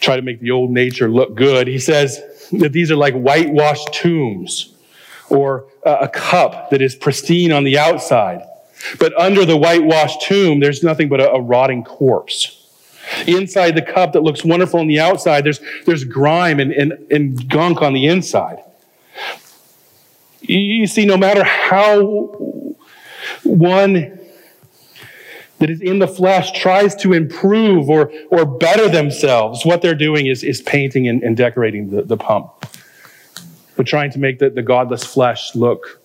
try 0.00 0.16
to 0.16 0.22
make 0.22 0.40
the 0.40 0.50
old 0.50 0.70
nature 0.70 1.08
look 1.08 1.34
good. 1.34 1.66
He 1.66 1.78
says 1.78 2.22
that 2.52 2.72
these 2.72 2.90
are 2.90 2.96
like 2.96 3.14
whitewashed 3.14 3.92
tombs 3.92 4.74
or 5.28 5.66
a 5.84 6.08
cup 6.08 6.70
that 6.70 6.80
is 6.80 6.94
pristine 6.94 7.52
on 7.52 7.64
the 7.64 7.78
outside. 7.78 8.42
But 8.98 9.18
under 9.18 9.44
the 9.44 9.56
whitewashed 9.56 10.22
tomb, 10.22 10.60
there's 10.60 10.82
nothing 10.82 11.08
but 11.08 11.20
a, 11.20 11.32
a 11.32 11.40
rotting 11.40 11.82
corpse. 11.82 12.62
Inside 13.26 13.74
the 13.74 13.82
cup 13.82 14.12
that 14.12 14.22
looks 14.22 14.44
wonderful 14.44 14.80
on 14.80 14.88
the 14.88 15.00
outside, 15.00 15.44
there's, 15.44 15.60
there's 15.84 16.04
grime 16.04 16.60
and, 16.60 16.72
and, 16.72 16.92
and 17.10 17.48
gunk 17.48 17.82
on 17.82 17.92
the 17.92 18.06
inside. 18.06 18.62
You 20.40 20.86
see, 20.86 21.06
no 21.06 21.16
matter 21.16 21.42
how 21.42 22.02
one 23.42 24.18
that 25.58 25.70
is 25.70 25.80
in 25.80 25.98
the 25.98 26.08
flesh 26.08 26.52
tries 26.52 26.94
to 26.96 27.12
improve 27.12 27.88
or, 27.88 28.12
or 28.30 28.44
better 28.44 28.88
themselves, 28.88 29.64
what 29.64 29.82
they're 29.82 29.94
doing 29.94 30.26
is, 30.26 30.42
is 30.44 30.60
painting 30.62 31.08
and, 31.08 31.22
and 31.22 31.36
decorating 31.36 31.90
the, 31.90 32.02
the 32.02 32.16
pump. 32.16 32.52
But 33.76 33.86
trying 33.86 34.10
to 34.12 34.18
make 34.18 34.38
the, 34.38 34.50
the 34.50 34.62
godless 34.62 35.04
flesh 35.04 35.54
look 35.54 36.00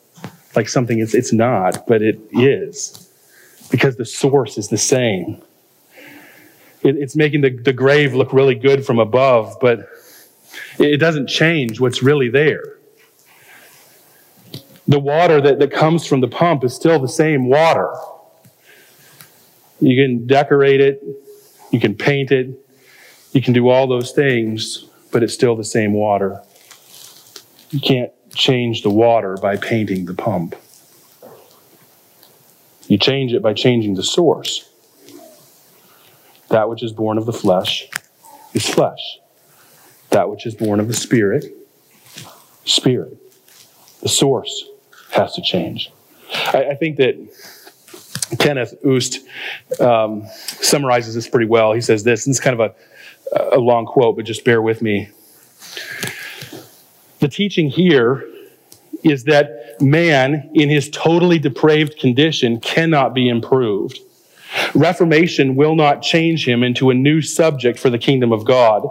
like 0.55 0.67
something 0.67 0.99
it's, 0.99 1.13
it's 1.13 1.33
not, 1.33 1.85
but 1.87 2.01
it 2.01 2.19
is. 2.31 3.09
Because 3.69 3.95
the 3.95 4.05
source 4.05 4.57
is 4.57 4.67
the 4.67 4.77
same. 4.77 5.41
It, 6.83 6.97
it's 6.97 7.15
making 7.15 7.41
the, 7.41 7.49
the 7.49 7.73
grave 7.73 8.13
look 8.13 8.33
really 8.33 8.55
good 8.55 8.85
from 8.85 8.99
above, 8.99 9.55
but 9.61 9.87
it 10.79 10.97
doesn't 10.97 11.27
change 11.27 11.79
what's 11.79 12.03
really 12.03 12.29
there. 12.29 12.77
The 14.87 14.99
water 14.99 15.39
that, 15.39 15.59
that 15.59 15.71
comes 15.71 16.05
from 16.05 16.21
the 16.21 16.27
pump 16.27 16.63
is 16.63 16.73
still 16.73 16.99
the 16.99 17.07
same 17.07 17.47
water. 17.47 17.93
You 19.81 20.01
can 20.01 20.27
decorate 20.27 20.79
it, 20.79 21.01
you 21.71 21.79
can 21.79 21.95
paint 21.95 22.31
it, 22.31 22.49
you 23.33 23.41
can 23.41 23.53
do 23.53 23.69
all 23.69 23.87
those 23.87 24.11
things, 24.11 24.85
but 25.11 25.23
it's 25.23 25.33
still 25.33 25.55
the 25.55 25.63
same 25.63 25.93
water. 25.93 26.41
You 27.71 27.79
can't 27.79 28.11
change 28.33 28.83
the 28.83 28.89
water 28.89 29.37
by 29.41 29.57
painting 29.57 30.05
the 30.05 30.13
pump. 30.13 30.55
You 32.87 32.97
change 32.97 33.33
it 33.33 33.41
by 33.41 33.53
changing 33.53 33.95
the 33.95 34.03
source. 34.03 34.69
That 36.49 36.69
which 36.69 36.83
is 36.83 36.91
born 36.91 37.17
of 37.17 37.25
the 37.25 37.33
flesh 37.33 37.89
is 38.53 38.67
flesh. 38.67 39.19
That 40.09 40.29
which 40.29 40.45
is 40.45 40.53
born 40.53 40.79
of 40.79 40.89
the 40.89 40.93
spirit, 40.93 41.45
spirit. 42.65 43.17
The 44.01 44.09
source 44.09 44.65
has 45.11 45.33
to 45.35 45.41
change. 45.41 45.91
I, 46.33 46.71
I 46.71 46.75
think 46.75 46.97
that 46.97 47.15
Kenneth 48.39 48.73
Wuest 48.83 49.17
um, 49.79 50.25
summarizes 50.45 51.15
this 51.15 51.27
pretty 51.27 51.47
well. 51.47 51.73
He 51.73 51.81
says 51.81 52.03
this, 52.03 52.25
and 52.25 52.33
it's 52.33 52.39
kind 52.39 52.59
of 52.59 52.73
a, 53.33 53.55
a 53.55 53.59
long 53.59 53.85
quote, 53.85 54.15
but 54.15 54.25
just 54.25 54.45
bear 54.45 54.61
with 54.61 54.81
me. 54.81 55.09
The 57.19 57.27
teaching 57.27 57.69
here 57.69 58.27
is 59.03 59.25
that 59.25 59.81
man, 59.81 60.49
in 60.53 60.69
his 60.69 60.89
totally 60.89 61.39
depraved 61.39 61.97
condition, 61.99 62.59
cannot 62.59 63.13
be 63.13 63.29
improved. 63.29 63.99
Reformation 64.73 65.55
will 65.55 65.75
not 65.75 66.01
change 66.01 66.47
him 66.47 66.63
into 66.63 66.89
a 66.89 66.93
new 66.93 67.21
subject 67.21 67.79
for 67.79 67.89
the 67.89 67.97
kingdom 67.97 68.31
of 68.31 68.45
God. 68.45 68.87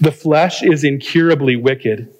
The 0.00 0.12
flesh 0.12 0.62
is 0.62 0.84
incurably 0.84 1.56
wicked 1.56 2.12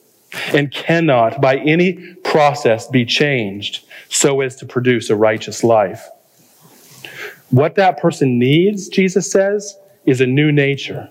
and 0.55 0.71
cannot, 0.73 1.41
by 1.41 1.57
any 1.59 2.15
process, 2.25 2.87
be 2.89 3.05
changed 3.05 3.85
so 4.09 4.41
as 4.41 4.57
to 4.57 4.67
produce 4.67 5.11
a 5.11 5.17
righteous 5.17 5.63
life. 5.63 6.09
What 7.53 7.75
that 7.75 7.99
person 7.99 8.39
needs, 8.39 8.89
Jesus 8.89 9.31
says, 9.31 9.77
is 10.07 10.23
a 10.23 10.27
new 10.27 10.51
nature, 10.51 11.11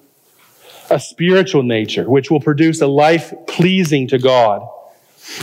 a 0.90 1.00
spiritual 1.00 1.62
nature, 1.62 2.10
which 2.10 2.32
will 2.32 2.40
produce 2.40 2.82
a 2.82 2.88
life 2.88 3.32
pleasing 3.48 4.08
to 4.08 4.18
God 4.18 4.68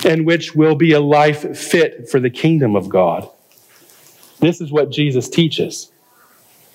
and 0.05 0.27
which 0.27 0.57
will 0.57 0.75
be 0.75 0.93
a 0.93 1.01
life 1.01 1.57
fit 1.57 2.11
for 2.11 2.19
the 2.19 2.29
kingdom 2.29 2.75
of 2.75 2.89
God. 2.89 3.29
This 4.41 4.61
is 4.61 4.73
what 4.73 4.91
Jesus 4.91 5.29
teaches. 5.29 5.93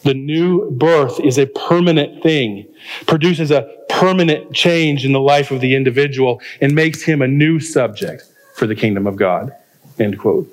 The 0.03 0.13
new 0.13 0.71
birth 0.71 1.19
is 1.19 1.37
a 1.37 1.45
permanent 1.45 2.23
thing, 2.23 2.65
produces 3.05 3.51
a 3.51 3.69
permanent 3.89 4.53
change 4.53 5.05
in 5.05 5.11
the 5.11 5.19
life 5.19 5.51
of 5.51 5.59
the 5.59 5.75
individual, 5.75 6.41
and 6.61 6.73
makes 6.73 7.03
him 7.03 7.21
a 7.21 7.27
new 7.27 7.59
subject 7.59 8.23
for 8.55 8.67
the 8.67 8.75
kingdom 8.75 9.05
of 9.05 9.17
God. 9.17 9.53
End 9.99 10.17
quote. 10.17 10.47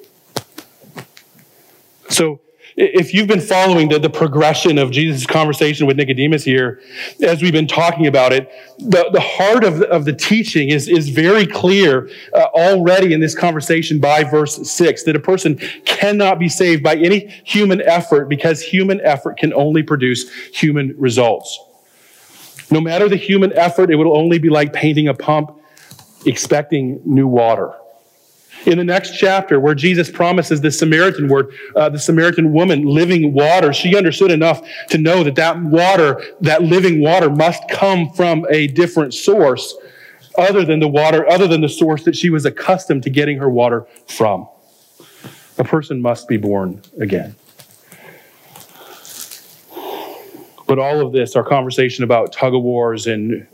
So, 2.08 2.40
if 2.80 3.12
you've 3.12 3.28
been 3.28 3.40
following 3.40 3.90
the, 3.90 3.98
the 3.98 4.08
progression 4.08 4.78
of 4.78 4.90
Jesus' 4.90 5.26
conversation 5.26 5.86
with 5.86 5.98
Nicodemus 5.98 6.44
here, 6.44 6.80
as 7.22 7.42
we've 7.42 7.52
been 7.52 7.66
talking 7.66 8.06
about 8.06 8.32
it, 8.32 8.50
the, 8.78 9.10
the 9.12 9.20
heart 9.20 9.64
of 9.64 9.78
the, 9.78 9.88
of 9.90 10.06
the 10.06 10.14
teaching 10.14 10.70
is, 10.70 10.88
is 10.88 11.10
very 11.10 11.46
clear 11.46 12.08
uh, 12.32 12.44
already 12.54 13.12
in 13.12 13.20
this 13.20 13.34
conversation 13.34 14.00
by 14.00 14.24
verse 14.24 14.70
6 14.70 15.04
that 15.04 15.14
a 15.14 15.20
person 15.20 15.56
cannot 15.84 16.38
be 16.38 16.48
saved 16.48 16.82
by 16.82 16.96
any 16.96 17.26
human 17.44 17.82
effort 17.82 18.30
because 18.30 18.62
human 18.62 19.00
effort 19.02 19.36
can 19.36 19.52
only 19.52 19.82
produce 19.82 20.32
human 20.54 20.94
results. 20.96 21.58
No 22.70 22.80
matter 22.80 23.08
the 23.08 23.16
human 23.16 23.52
effort, 23.52 23.90
it 23.90 23.96
will 23.96 24.16
only 24.16 24.38
be 24.38 24.48
like 24.48 24.72
painting 24.72 25.08
a 25.08 25.14
pump 25.14 25.58
expecting 26.24 27.00
new 27.04 27.26
water. 27.26 27.74
In 28.66 28.76
the 28.76 28.84
next 28.84 29.16
chapter, 29.16 29.58
where 29.58 29.74
Jesus 29.74 30.10
promises 30.10 30.60
the 30.60 30.70
Samaritan 30.70 31.28
word, 31.28 31.52
uh, 31.74 31.88
the 31.88 31.98
Samaritan 31.98 32.52
woman, 32.52 32.84
living 32.84 33.32
water, 33.32 33.72
she 33.72 33.96
understood 33.96 34.30
enough 34.30 34.60
to 34.90 34.98
know 34.98 35.24
that 35.24 35.34
that 35.36 35.60
water, 35.62 36.22
that 36.42 36.62
living 36.62 37.00
water, 37.00 37.30
must 37.30 37.66
come 37.68 38.10
from 38.10 38.46
a 38.50 38.66
different 38.66 39.14
source 39.14 39.74
other 40.36 40.64
than 40.64 40.78
the 40.78 40.88
water, 40.88 41.28
other 41.28 41.46
than 41.46 41.62
the 41.62 41.68
source 41.68 42.04
that 42.04 42.14
she 42.14 42.28
was 42.30 42.44
accustomed 42.44 43.02
to 43.04 43.10
getting 43.10 43.38
her 43.38 43.48
water 43.48 43.86
from. 44.06 44.46
A 45.58 45.64
person 45.64 46.00
must 46.00 46.28
be 46.28 46.36
born 46.36 46.82
again. 46.98 47.34
But 50.66 50.78
all 50.78 51.04
of 51.04 51.12
this, 51.12 51.34
our 51.34 51.42
conversation 51.42 52.04
about 52.04 52.32
tug 52.32 52.54
of 52.54 52.62
wars 52.62 53.06
and 53.06 53.46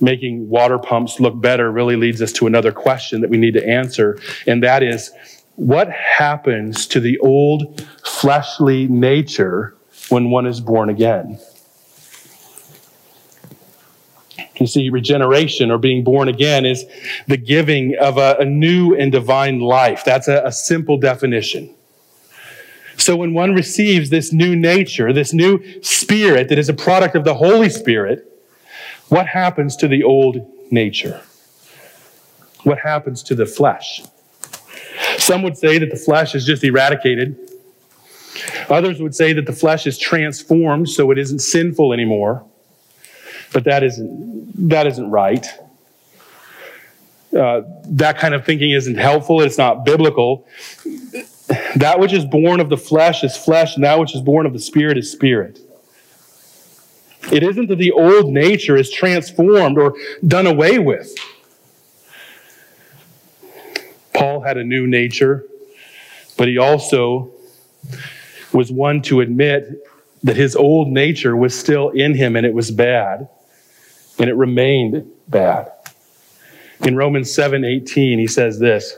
making 0.00 0.48
water 0.48 0.78
pumps 0.78 1.20
look 1.20 1.40
better 1.40 1.70
really 1.70 1.96
leads 1.96 2.20
us 2.20 2.32
to 2.32 2.46
another 2.46 2.72
question 2.72 3.20
that 3.20 3.30
we 3.30 3.36
need 3.36 3.54
to 3.54 3.66
answer, 3.66 4.18
and 4.46 4.62
that 4.62 4.82
is 4.82 5.12
what 5.56 5.88
happens 5.90 6.86
to 6.88 7.00
the 7.00 7.18
old 7.18 7.86
fleshly 8.04 8.88
nature 8.88 9.76
when 10.08 10.30
one 10.30 10.46
is 10.46 10.60
born 10.60 10.90
again? 10.90 11.38
You 14.56 14.66
see, 14.66 14.88
regeneration 14.90 15.70
or 15.70 15.78
being 15.78 16.04
born 16.04 16.28
again 16.28 16.64
is 16.64 16.84
the 17.26 17.36
giving 17.36 17.96
of 18.00 18.18
a, 18.18 18.36
a 18.38 18.44
new 18.44 18.94
and 18.94 19.10
divine 19.10 19.60
life. 19.60 20.04
That's 20.04 20.28
a, 20.28 20.42
a 20.44 20.52
simple 20.52 20.96
definition. 20.96 21.74
So 22.96 23.16
when 23.16 23.34
one 23.34 23.52
receives 23.54 24.10
this 24.10 24.32
new 24.32 24.54
nature, 24.54 25.12
this 25.12 25.32
new 25.32 25.60
spirit 25.82 26.48
that 26.48 26.58
is 26.58 26.68
a 26.68 26.74
product 26.74 27.16
of 27.16 27.24
the 27.24 27.34
Holy 27.34 27.68
Spirit, 27.68 28.33
what 29.08 29.26
happens 29.26 29.76
to 29.76 29.88
the 29.88 30.02
old 30.02 30.36
nature? 30.70 31.22
what 32.64 32.78
happens 32.78 33.22
to 33.24 33.34
the 33.34 33.46
flesh. 33.46 34.02
Some 35.18 35.42
would 35.42 35.56
say 35.56 35.78
that 35.78 35.90
the 35.90 35.96
flesh 35.96 36.34
is 36.34 36.44
just 36.44 36.64
eradicated. 36.64 37.38
Others 38.68 39.00
would 39.00 39.14
say 39.14 39.32
that 39.34 39.46
the 39.46 39.52
flesh 39.52 39.86
is 39.86 39.98
transformed 39.98 40.88
so 40.88 41.10
it 41.10 41.18
isn't 41.18 41.38
sinful 41.38 41.92
anymore. 41.92 42.44
But 43.52 43.64
that 43.64 43.84
isn't, 43.84 44.68
that 44.68 44.86
isn't 44.86 45.10
right. 45.10 45.46
Uh, 47.36 47.62
that 47.86 48.18
kind 48.18 48.34
of 48.34 48.44
thinking 48.44 48.72
isn't 48.72 48.96
helpful. 48.96 49.40
It's 49.40 49.58
not 49.58 49.84
biblical. 49.84 50.46
That 51.76 51.98
which 51.98 52.12
is 52.12 52.24
born 52.24 52.60
of 52.60 52.68
the 52.70 52.76
flesh 52.76 53.22
is 53.22 53.36
flesh, 53.36 53.74
and 53.74 53.84
that 53.84 53.98
which 53.98 54.14
is 54.14 54.22
born 54.22 54.46
of 54.46 54.52
the 54.52 54.58
spirit 54.58 54.96
is 54.96 55.12
spirit. 55.12 55.60
It 57.32 57.42
isn't 57.42 57.68
that 57.68 57.76
the 57.76 57.92
old 57.92 58.32
nature 58.32 58.76
is 58.76 58.90
transformed 58.90 59.78
or 59.78 59.94
done 60.26 60.46
away 60.46 60.78
with. 60.78 61.14
Paul 64.12 64.40
had 64.40 64.56
a 64.56 64.64
new 64.64 64.86
nature, 64.86 65.44
but 66.36 66.48
he 66.48 66.58
also 66.58 67.32
was 68.52 68.70
one 68.70 69.02
to 69.02 69.20
admit 69.20 69.84
that 70.22 70.36
his 70.36 70.56
old 70.56 70.88
nature 70.88 71.36
was 71.36 71.58
still 71.58 71.90
in 71.90 72.14
him 72.14 72.36
and 72.36 72.46
it 72.46 72.54
was 72.54 72.70
bad, 72.70 73.28
and 74.18 74.30
it 74.30 74.34
remained 74.34 75.10
bad. 75.28 75.70
In 76.80 76.96
Romans 76.96 77.32
7 77.34 77.64
18, 77.64 78.18
he 78.18 78.26
says 78.26 78.58
this 78.58 78.96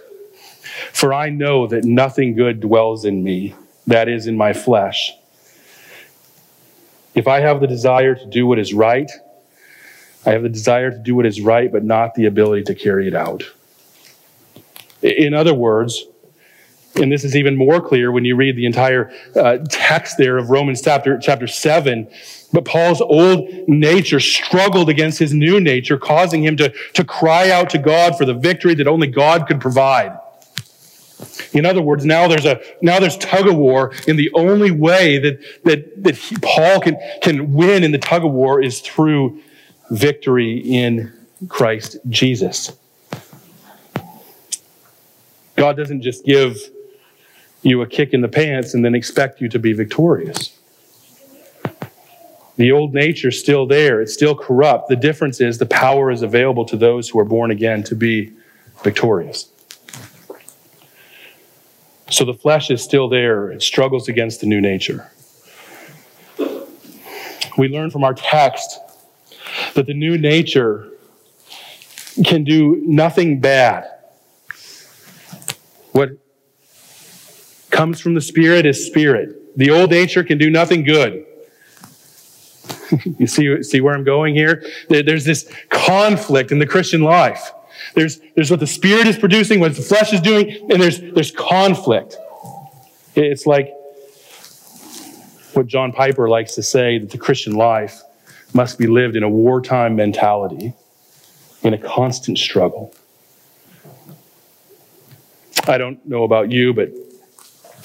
For 0.93 1.13
I 1.13 1.31
know 1.31 1.67
that 1.67 1.85
nothing 1.85 2.35
good 2.35 2.61
dwells 2.61 3.05
in 3.05 3.23
me, 3.23 3.55
that 3.87 4.09
is, 4.09 4.27
in 4.27 4.37
my 4.37 4.53
flesh. 4.53 5.13
If 7.17 7.27
I 7.27 7.41
have 7.41 7.63
the 7.63 7.67
desire 7.67 8.15
to 8.15 8.27
do 8.27 8.47
what 8.47 8.59
is 8.59 8.75
right, 8.75 9.11
I 10.27 10.33
have 10.33 10.43
the 10.43 10.51
desire 10.51 10.91
to 10.91 10.99
do 10.99 11.15
what 11.15 11.25
is 11.25 11.41
right, 11.41 11.73
but 11.73 11.83
not 11.83 12.15
the 12.15 12.27
ability 12.27 12.65
to 12.65 12.75
carry 12.75 13.09
it 13.09 13.15
out. 13.15 13.43
In 15.01 15.33
other 15.33 15.55
words, 15.55 16.05
and 16.97 17.11
this 17.11 17.25
is 17.25 17.35
even 17.35 17.57
more 17.57 17.81
clear 17.81 18.13
when 18.13 18.27
you 18.27 18.37
read 18.37 18.57
the 18.57 18.67
entire 18.67 19.11
uh, 19.35 19.59
text 19.71 20.19
there 20.19 20.37
of 20.37 20.51
Romans 20.51 20.83
chapter, 20.83 21.19
chapter 21.19 21.47
7. 21.47 22.07
But 22.53 22.67
Paul's 22.67 23.01
old 23.01 23.49
nature 23.67 24.21
struggled 24.21 24.91
against 24.91 25.19
his 25.19 25.33
new 25.33 25.59
nature, 25.59 25.97
causing 25.97 26.45
him 26.45 26.57
to, 26.59 26.73
to 26.93 27.05
cry 27.05 27.51
out 27.51 27.71
to 27.71 27.79
God 27.79 28.17
for 28.19 28.27
the 28.27 28.35
victory 28.35 28.75
that 28.75 28.87
only 28.87 29.07
God 29.07 29.47
could 29.47 29.61
provide. 29.61 30.19
In 31.53 31.65
other 31.65 31.81
words, 31.81 32.05
now 32.05 32.29
there's 32.29 32.45
a 32.45 32.61
now 32.83 33.01
there's 33.01 33.17
tug 33.17 33.49
of 33.49 33.57
war, 33.57 33.93
and 34.07 34.19
the 34.19 34.31
only 34.35 34.71
way 34.71 35.19
that 35.19 35.41
that 35.65 36.03
that 36.03 36.17
he, 36.17 36.37
Paul 36.43 36.81
can 36.81 36.99
can 37.23 37.55
win 37.55 37.85
in 37.85 37.93
the 37.93 37.99
tug 37.99 38.25
of 38.25 38.33
war 38.33 38.63
is 38.63 38.81
through 38.81 39.41
victory 39.91 40.59
in 40.59 41.13
Christ 41.49 41.97
Jesus. 42.09 42.77
God 45.57 45.77
doesn't 45.77 46.03
just 46.03 46.25
give 46.25 46.59
you 47.63 47.81
a 47.83 47.87
kick 47.87 48.13
in 48.13 48.21
the 48.21 48.29
pants 48.29 48.75
and 48.75 48.85
then 48.85 48.95
expect 48.95 49.41
you 49.41 49.49
to 49.49 49.59
be 49.59 49.73
victorious. 49.73 50.57
The 52.57 52.73
old 52.73 52.95
nature's 52.95 53.39
still 53.39 53.67
there, 53.67 54.01
it's 54.01 54.15
still 54.15 54.35
corrupt. 54.35 54.89
The 54.89 54.97
difference 54.97 55.41
is 55.41 55.59
the 55.59 55.67
power 55.67 56.11
is 56.11 56.23
available 56.23 56.65
to 56.67 56.77
those 56.77 57.09
who 57.09 57.19
are 57.19 57.25
born 57.25 57.51
again 57.51 57.83
to 57.85 57.95
be 57.95 58.33
victorious. 58.83 59.51
So 62.11 62.25
the 62.25 62.35
flesh 62.35 62.71
is 62.71 62.83
still 62.83 63.09
there, 63.09 63.51
it 63.51 63.63
struggles 63.63 64.09
against 64.09 64.41
the 64.41 64.47
new 64.47 64.61
nature. 64.61 65.11
We 67.59 67.69
learn 67.69 67.91
from 67.91 68.05
our 68.05 68.15
text 68.15 68.79
that 69.75 69.87
the 69.87 69.95
new 69.95 70.19
nature 70.19 70.91
can 72.25 72.45
do 72.45 72.81
nothing 72.85 73.41
bad. 73.41 73.91
What 75.93 76.11
comes 77.71 78.01
from 78.01 78.15
the 78.15 78.21
Spirit 78.21 78.67
is 78.67 78.87
spirit. 78.87 79.57
The 79.57 79.71
old 79.71 79.91
nature 79.91 80.23
can 80.23 80.39
do 80.39 80.51
nothing 80.51 80.85
good. 80.85 81.25
you 83.19 83.27
see, 83.27 83.63
see 83.63 83.81
where 83.81 83.95
I'm 83.95 84.05
going 84.05 84.35
here? 84.35 84.63
There's 84.89 85.25
this 85.25 85.51
conflict 85.71 86.53
in 86.53 86.59
the 86.59 86.67
Christian 86.67 87.03
life. 87.03 87.53
There's, 87.97 88.21
there's 88.35 88.51
what 88.51 88.61
the 88.61 88.67
Spirit 88.67 89.07
is 89.07 89.17
producing, 89.17 89.59
what 89.59 89.75
the 89.75 89.81
flesh 89.81 90.13
is 90.13 90.21
doing, 90.21 90.71
and 90.71 90.83
there's, 90.83 91.01
there's 91.01 91.31
conflict. 91.31 92.19
It's 93.15 93.47
like 93.47 93.73
what 95.55 95.67
John 95.67 95.93
Piper 95.93 96.29
likes 96.29 96.55
to 96.57 96.63
say 96.63 96.99
that 96.99 97.11
the 97.11 97.17
Christian 97.17 97.55
life 97.55 98.03
must 98.53 98.79
be 98.79 98.87
lived 98.87 99.17
in 99.17 99.23
a 99.23 99.31
wartime 99.31 99.97
mentality, 99.97 100.75
in 101.63 101.73
a 101.73 101.79
constant 101.79 102.37
struggle. 102.37 102.95
I 105.67 105.79
don't 105.79 106.07
know 106.07 106.25
about 106.25 106.53
you, 106.53 106.75
but 106.75 106.91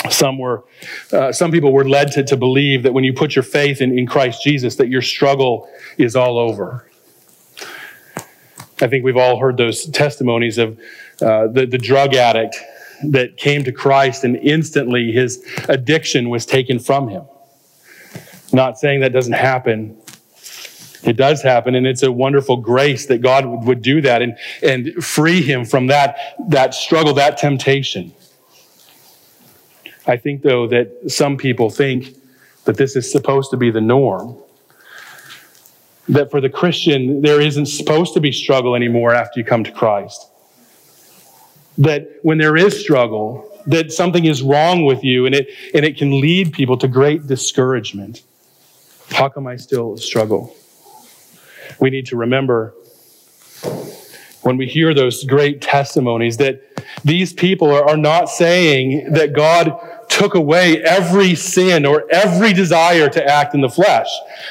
some 0.10 0.38
were, 0.38 0.66
uh, 1.14 1.32
some 1.32 1.52
people 1.52 1.72
were 1.72 1.88
led 1.88 2.12
to, 2.12 2.24
to 2.26 2.36
believe 2.36 2.84
that 2.84 2.94
when 2.94 3.06
you 3.06 3.14
put 3.14 3.34
your 3.34 3.44
faith 3.44 3.80
in, 3.80 3.98
in 3.98 4.08
Christ 4.08 4.44
Jesus, 4.44 4.76
that 4.76 4.90
your 4.90 5.02
struggle 5.02 5.70
is 5.98 6.18
all 6.18 6.38
over. 6.38 6.91
I 8.82 8.88
think 8.88 9.06
we've 9.06 9.18
all 9.18 9.38
heard 9.38 9.58
those 9.58 9.86
testimonies 9.86 10.58
of 10.58 10.80
uh, 11.22 11.48
the, 11.48 11.68
the 11.68 11.78
drug 11.78 12.16
addict 12.16 12.58
that 13.04 13.38
came 13.38 13.64
to 13.64 13.72
Christ 13.72 14.24
and 14.24 14.36
instantly 14.38 15.12
his 15.12 15.44
addiction 15.70 16.30
was 16.30 16.46
taken 16.46 16.80
from 16.80 17.08
him. 17.08 17.24
Not 18.52 18.80
saying 18.80 19.02
that 19.02 19.14
doesn't 19.14 19.34
happen. 19.34 19.98
It 21.04 21.18
does 21.18 21.42
happen, 21.42 21.74
and 21.74 21.88
it's 21.88 22.04
a 22.04 22.12
wonderful 22.12 22.58
grace 22.58 23.08
that 23.08 23.22
God 23.22 23.46
would, 23.46 23.64
would 23.64 23.82
do 23.82 24.02
that 24.02 24.22
and, 24.22 24.38
and 24.62 24.94
free 25.04 25.42
him 25.42 25.66
from 25.66 25.88
that, 25.88 26.18
that 26.50 26.76
struggle, 26.76 27.14
that 27.16 27.38
temptation. 27.38 28.14
I 30.06 30.18
think, 30.18 30.42
though, 30.42 30.68
that 30.68 31.12
some 31.12 31.38
people 31.38 31.70
think 31.70 32.16
that 32.66 32.78
this 32.78 32.96
is 32.96 33.12
supposed 33.12 33.50
to 33.52 33.58
be 33.58 33.72
the 33.72 33.82
norm. 33.82 34.38
That 36.12 36.30
for 36.30 36.42
the 36.42 36.50
Christian, 36.50 37.22
there 37.22 37.42
isn't 37.42 37.68
supposed 37.68 38.14
to 38.14 38.20
be 38.20 38.32
struggle 38.32 38.76
anymore 38.76 39.14
after 39.16 39.40
you 39.40 39.46
come 39.46 39.64
to 39.64 39.72
Christ. 39.72 40.30
That 41.78 42.20
when 42.22 42.38
there 42.38 42.58
is 42.58 42.80
struggle, 42.80 43.50
that 43.68 43.92
something 43.92 44.26
is 44.26 44.42
wrong 44.42 44.86
with 44.86 45.04
you 45.04 45.26
and 45.26 45.34
it, 45.34 45.48
and 45.74 45.86
it 45.86 45.98
can 45.98 46.20
lead 46.20 46.52
people 46.52 46.78
to 46.78 46.88
great 46.88 47.28
discouragement. 47.28 48.24
How 49.10 49.30
come 49.30 49.48
I 49.48 49.56
still 49.56 49.98
struggle? 49.98 50.56
We 51.80 51.90
need 51.90 52.06
to 52.08 52.18
remember 52.18 52.74
when 54.42 54.58
we 54.58 54.66
hear 54.66 54.94
those 54.94 55.24
great 55.24 55.62
testimonies 55.62 56.38
that 56.38 56.62
these 57.04 57.34
people 57.34 57.72
are, 57.72 57.90
are 57.90 57.98
not 57.98 58.30
saying 58.30 59.14
that 59.14 59.34
God 59.34 59.80
took 60.10 60.36
away 60.36 60.84
every 60.84 61.36
sin 61.36 61.86
or 61.86 62.06
every 62.12 62.54
desire 62.54 63.08
to 63.10 63.26
act 63.26 63.54
in 63.54 63.62
the 63.62 63.70
flesh. 63.70 64.10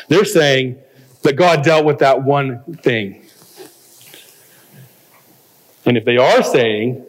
They're 0.09 0.25
saying 0.25 0.79
that 1.23 1.37
God 1.37 1.63
dealt 1.63 1.85
with 1.85 1.99
that 1.99 2.23
one 2.23 2.63
thing. 2.77 3.25
And 5.85 5.97
if 5.97 6.05
they 6.05 6.17
are 6.17 6.43
saying 6.43 7.05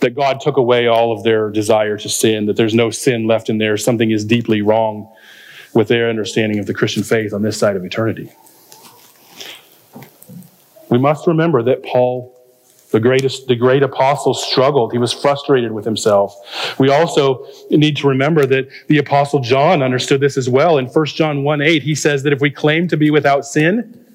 that 0.00 0.14
God 0.14 0.40
took 0.40 0.56
away 0.56 0.86
all 0.86 1.12
of 1.12 1.22
their 1.22 1.50
desire 1.50 1.96
to 1.98 2.08
sin, 2.08 2.46
that 2.46 2.56
there's 2.56 2.74
no 2.74 2.90
sin 2.90 3.26
left 3.26 3.48
in 3.48 3.58
there, 3.58 3.76
something 3.76 4.10
is 4.10 4.24
deeply 4.24 4.60
wrong 4.62 5.10
with 5.72 5.88
their 5.88 6.08
understanding 6.08 6.58
of 6.58 6.66
the 6.66 6.74
Christian 6.74 7.02
faith 7.02 7.32
on 7.32 7.42
this 7.42 7.58
side 7.58 7.76
of 7.76 7.84
eternity. 7.84 8.30
We 10.90 10.98
must 10.98 11.26
remember 11.26 11.62
that 11.64 11.82
Paul 11.82 12.33
the 12.90 13.00
greatest, 13.00 13.48
the 13.48 13.56
great 13.56 13.82
apostle 13.82 14.34
struggled. 14.34 14.92
He 14.92 14.98
was 14.98 15.12
frustrated 15.12 15.72
with 15.72 15.84
himself. 15.84 16.36
We 16.78 16.90
also 16.90 17.46
need 17.70 17.96
to 17.98 18.08
remember 18.08 18.46
that 18.46 18.68
the 18.88 18.98
apostle 18.98 19.40
John 19.40 19.82
understood 19.82 20.20
this 20.20 20.36
as 20.36 20.48
well. 20.48 20.78
In 20.78 20.86
1 20.86 21.06
John 21.06 21.42
1 21.42 21.60
8, 21.60 21.82
he 21.82 21.94
says 21.94 22.22
that 22.22 22.32
if 22.32 22.40
we 22.40 22.50
claim 22.50 22.86
to 22.88 22.96
be 22.96 23.10
without 23.10 23.44
sin, 23.44 24.06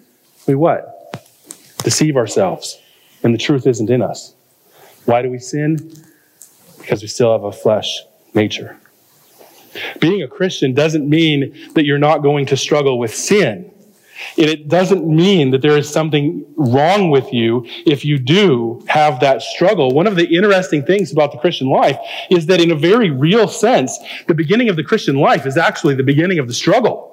we 0.48 0.56
what? 0.56 0.96
Deceive 1.84 2.16
ourselves. 2.16 2.80
And 3.24 3.34
the 3.34 3.38
truth 3.38 3.68
isn't 3.68 3.90
in 3.90 4.02
us. 4.02 4.34
Why 5.06 5.22
do 5.22 5.30
we 5.30 5.40
sin? 5.40 5.92
Because 6.80 7.02
we 7.02 7.08
still 7.08 7.32
have 7.34 7.44
a 7.44 7.52
flesh 7.52 8.02
nature. 8.34 8.78
Being 10.00 10.24
a 10.24 10.28
Christian 10.28 10.74
doesn't 10.74 11.08
mean 11.08 11.72
that 11.74 11.86
you're 11.86 12.00
not 12.00 12.24
going 12.24 12.46
to 12.48 12.58
struggle 12.58 12.98
with 12.98 13.14
sin. 13.14 13.72
And 14.38 14.50
it 14.50 14.68
doesn't 14.68 15.08
mean 15.08 15.52
that 15.52 15.62
there 15.62 15.78
is 15.78 15.90
something 15.90 16.46
wrong 16.56 17.10
with 17.10 17.32
you 17.34 17.66
if 17.86 18.04
you 18.04 18.18
do 18.18 18.84
have 18.88 19.20
that 19.22 19.42
struggle. 19.42 19.92
One 19.92 20.08
of 20.08 20.16
the 20.16 20.26
interesting 20.26 20.86
things 20.86 21.12
about 21.12 21.32
the 21.32 21.38
Christian 21.38 21.70
life 21.70 21.98
is 22.30 22.46
that 22.48 22.62
in 22.62 22.72
a 22.72 22.76
very 22.76 23.10
real 23.10 23.48
sense, 23.48 23.98
the 24.28 24.34
beginning 24.34 24.70
of 24.70 24.76
the 24.76 24.84
Christian 24.84 25.18
life 25.18 25.46
is 25.46 25.58
actually 25.58 25.96
the 25.96 26.04
beginning 26.04 26.40
of 26.40 26.48
the 26.48 26.54
struggle. 26.54 27.08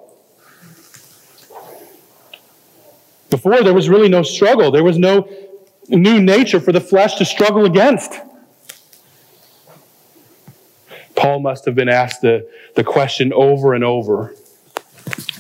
Before, 3.31 3.63
there 3.63 3.75
was 3.75 3.89
really 3.89 4.09
no 4.09 4.23
struggle. 4.23 4.71
There 4.71 4.85
was 4.85 4.99
no 4.99 5.29
new 5.89 6.21
nature 6.21 6.61
for 6.61 6.73
the 6.73 6.81
flesh 6.81 7.17
to 7.17 7.25
struggle 7.25 7.65
against. 7.65 8.15
Paul 11.17 11.41
must 11.41 11.65
have 11.65 11.75
been 11.75 11.89
asked 11.89 12.21
the, 12.21 12.49
the 12.75 12.85
question 12.85 13.33
over 13.33 13.75
and 13.75 13.83
over 13.83 14.35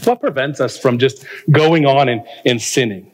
what 0.06 0.20
prevents 0.20 0.60
us 0.60 0.78
from 0.78 0.98
just 0.98 1.24
going 1.50 1.86
on 1.86 2.08
and, 2.08 2.24
and 2.44 2.60
sinning? 2.60 3.10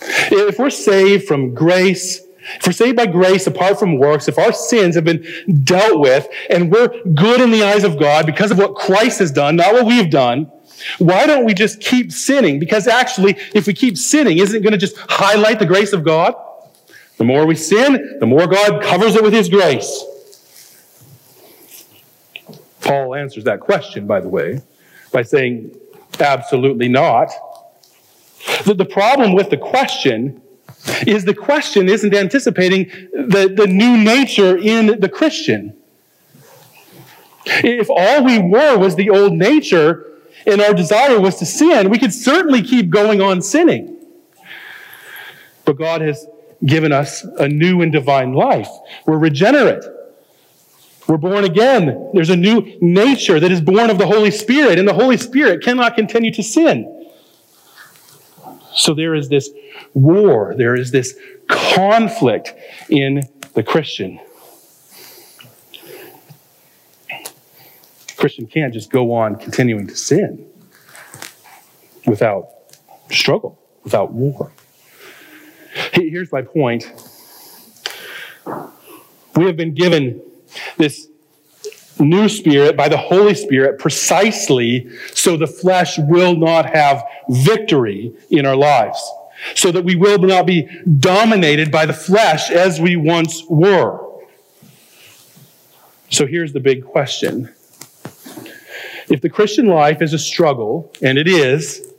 If 0.00 0.58
we're 0.58 0.70
saved 0.70 1.26
from 1.26 1.54
grace 1.54 2.20
If 2.60 2.66
we're 2.66 2.72
saved 2.72 2.96
by 2.96 3.06
grace 3.06 3.46
apart 3.46 3.78
from 3.78 3.98
works, 3.98 4.28
if 4.28 4.38
our 4.38 4.52
sins 4.52 4.94
have 4.94 5.04
been 5.04 5.26
dealt 5.64 5.98
with 5.98 6.28
and 6.48 6.70
we're 6.70 6.88
good 7.14 7.40
in 7.40 7.50
the 7.50 7.64
eyes 7.64 7.82
of 7.82 7.98
God 7.98 8.24
because 8.24 8.50
of 8.52 8.58
what 8.58 8.76
Christ 8.76 9.18
has 9.18 9.32
done, 9.32 9.56
not 9.56 9.72
what 9.74 9.84
we've 9.86 10.10
done, 10.10 10.50
why 10.98 11.26
don't 11.26 11.44
we 11.44 11.54
just 11.54 11.80
keep 11.80 12.12
sinning? 12.12 12.60
Because 12.60 12.86
actually, 12.86 13.36
if 13.54 13.66
we 13.66 13.72
keep 13.72 13.98
sinning, 13.98 14.38
isn't 14.38 14.56
it 14.56 14.62
going 14.62 14.72
to 14.72 14.78
just 14.78 14.96
highlight 15.08 15.58
the 15.58 15.66
grace 15.66 15.92
of 15.92 16.04
God? 16.04 16.34
The 17.16 17.24
more 17.24 17.46
we 17.46 17.56
sin, 17.56 18.18
the 18.20 18.26
more 18.26 18.46
God 18.46 18.82
covers 18.82 19.16
it 19.16 19.22
with 19.22 19.32
His 19.32 19.48
grace. 19.48 20.04
Paul 22.82 23.14
answers 23.14 23.44
that 23.44 23.58
question, 23.60 24.06
by 24.06 24.20
the 24.20 24.28
way, 24.28 24.60
by 25.10 25.22
saying, 25.22 25.76
absolutely 26.20 26.88
not. 26.88 27.30
The, 28.64 28.74
the 28.74 28.84
problem 28.84 29.34
with 29.34 29.50
the 29.50 29.56
question 29.56 30.40
is 31.06 31.24
the 31.24 31.34
question 31.34 31.88
isn't 31.88 32.14
anticipating 32.14 32.84
the, 33.12 33.52
the 33.54 33.66
new 33.66 33.96
nature 33.96 34.56
in 34.56 35.00
the 35.00 35.08
Christian. 35.08 35.76
If 37.46 37.88
all 37.90 38.24
we 38.24 38.38
were 38.38 38.76
was 38.78 38.96
the 38.96 39.10
old 39.10 39.32
nature 39.32 40.04
and 40.46 40.60
our 40.60 40.74
desire 40.74 41.20
was 41.20 41.36
to 41.36 41.46
sin, 41.46 41.90
we 41.90 41.98
could 41.98 42.12
certainly 42.12 42.62
keep 42.62 42.90
going 42.90 43.20
on 43.20 43.42
sinning. 43.42 43.96
But 45.64 45.76
God 45.76 46.00
has 46.00 46.26
given 46.64 46.92
us 46.92 47.24
a 47.24 47.48
new 47.48 47.82
and 47.82 47.92
divine 47.92 48.32
life. 48.32 48.68
We're 49.06 49.18
regenerate. 49.18 49.84
We're 51.06 51.18
born 51.18 51.44
again. 51.44 52.10
There's 52.12 52.30
a 52.30 52.36
new 52.36 52.76
nature 52.80 53.38
that 53.38 53.52
is 53.52 53.60
born 53.60 53.90
of 53.90 53.98
the 53.98 54.06
Holy 54.06 54.30
Spirit, 54.30 54.78
and 54.78 54.88
the 54.88 54.94
Holy 54.94 55.16
Spirit 55.16 55.62
cannot 55.62 55.94
continue 55.94 56.32
to 56.32 56.42
sin. 56.42 56.92
So 58.74 58.92
there 58.92 59.14
is 59.14 59.28
this 59.28 59.48
war, 59.94 60.54
there 60.56 60.74
is 60.74 60.90
this 60.90 61.16
conflict 61.48 62.54
in 62.88 63.22
the 63.54 63.62
Christian. 63.62 64.20
Christian 68.16 68.46
can't 68.46 68.74
just 68.74 68.90
go 68.90 69.12
on 69.12 69.36
continuing 69.36 69.86
to 69.86 69.96
sin 69.96 70.46
without 72.06 72.48
struggle, 73.10 73.58
without 73.84 74.12
war. 74.12 74.50
Here's 75.92 76.32
my 76.32 76.42
point. 76.42 76.90
We 79.36 79.44
have 79.44 79.56
been 79.56 79.74
given 79.74 80.22
this 80.76 81.08
new 81.98 82.28
spirit 82.28 82.76
by 82.76 82.88
the 82.88 82.96
Holy 82.96 83.34
Spirit 83.34 83.78
precisely 83.78 84.90
so 85.14 85.36
the 85.36 85.46
flesh 85.46 85.98
will 85.98 86.36
not 86.36 86.66
have 86.66 87.02
victory 87.28 88.14
in 88.30 88.44
our 88.44 88.56
lives, 88.56 89.02
so 89.54 89.72
that 89.72 89.84
we 89.84 89.96
will 89.96 90.18
not 90.18 90.46
be 90.46 90.68
dominated 90.98 91.70
by 91.70 91.86
the 91.86 91.92
flesh 91.92 92.50
as 92.50 92.80
we 92.80 92.96
once 92.96 93.42
were. 93.48 94.02
So 96.10 96.26
here's 96.26 96.52
the 96.52 96.60
big 96.60 96.84
question. 96.84 97.52
If 99.08 99.20
the 99.20 99.30
Christian 99.30 99.66
life 99.66 100.02
is 100.02 100.12
a 100.12 100.18
struggle, 100.18 100.92
and 101.00 101.16
it 101.16 101.28
is, 101.28 101.92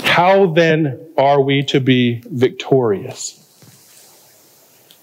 how 0.00 0.46
then 0.46 1.12
are 1.16 1.40
we 1.40 1.62
to 1.64 1.80
be 1.80 2.22
victorious? 2.26 3.47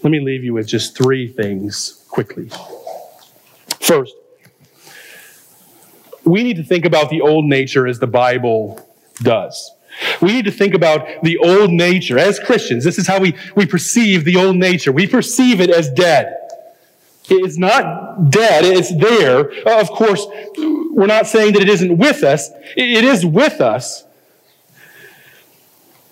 Let 0.04 0.12
me 0.12 0.20
leave 0.20 0.44
you 0.44 0.54
with 0.54 0.68
just 0.68 0.96
three 0.96 1.28
things 1.28 2.06
quickly. 2.10 2.50
First, 3.80 4.14
we 6.24 6.44
need 6.44 6.58
to 6.58 6.64
think 6.64 6.86
about 6.86 7.10
the 7.10 7.22
old 7.22 7.46
nature 7.46 7.88
as 7.88 8.00
the 8.00 8.08
Bible 8.08 8.88
does. 9.22 9.72
We 10.22 10.34
need 10.34 10.46
to 10.46 10.52
think 10.52 10.74
about 10.74 11.24
the 11.24 11.38
old 11.38 11.72
nature 11.72 12.18
as 12.18 12.40
Christians. 12.40 12.84
This 12.84 12.98
is 12.98 13.08
how 13.08 13.20
we, 13.20 13.36
we 13.56 13.66
perceive 13.66 14.26
the 14.26 14.36
old 14.36 14.58
nature. 14.58 14.92
We 14.92 15.08
perceive 15.08 15.62
it 15.62 15.70
as 15.70 15.90
dead. 15.90 16.36
It's 17.30 17.58
not 17.58 18.30
dead, 18.30 18.66
it's 18.66 18.96
there. 18.96 19.52
Of 19.80 19.90
course, 19.90 20.28
we're 20.92 21.08
not 21.08 21.28
saying 21.28 21.54
that 21.54 21.62
it 21.64 21.70
isn't 21.70 21.98
with 21.98 22.24
us, 22.24 22.50
it 22.76 23.04
is 23.04 23.26
with 23.26 23.62
us. 23.62 24.05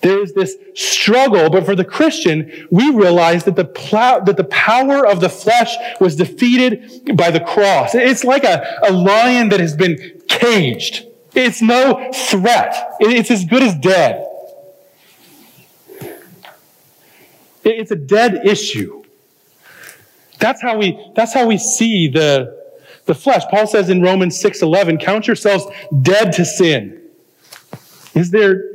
There 0.03 0.21
is 0.21 0.33
this 0.33 0.57
struggle, 0.75 1.49
but 1.49 1.65
for 1.65 1.75
the 1.75 1.85
Christian, 1.85 2.67
we 2.69 2.91
realize 2.91 3.45
that 3.45 3.55
the, 3.55 3.63
plow, 3.63 4.19
that 4.19 4.35
the 4.35 4.43
power 4.43 5.07
of 5.07 5.21
the 5.21 5.29
flesh 5.29 5.75
was 6.01 6.17
defeated 6.17 7.15
by 7.15 7.31
the 7.31 7.39
cross. 7.39 7.95
It's 7.95 8.25
like 8.25 8.43
a, 8.43 8.79
a 8.83 8.91
lion 8.91 9.47
that 9.49 9.61
has 9.61 9.77
been 9.77 10.21
caged. 10.27 11.07
It's 11.33 11.61
no 11.61 12.11
threat. 12.13 12.95
It's 12.99 13.31
as 13.31 13.45
good 13.45 13.63
as 13.63 13.75
dead. 13.75 14.27
It's 17.63 17.91
a 17.91 17.95
dead 17.95 18.45
issue. 18.45 19.05
That's 20.37 20.61
how 20.61 20.77
we, 20.77 21.11
that's 21.15 21.33
how 21.33 21.47
we 21.47 21.57
see 21.57 22.09
the, 22.09 22.61
the 23.05 23.15
flesh. 23.15 23.43
Paul 23.49 23.67
says 23.67 23.89
in 23.89 24.01
Romans 24.01 24.37
6:11, 24.43 24.99
count 24.99 25.27
yourselves 25.27 25.65
dead 26.01 26.33
to 26.33 26.43
sin. 26.43 26.99
Is 28.13 28.31
there 28.31 28.72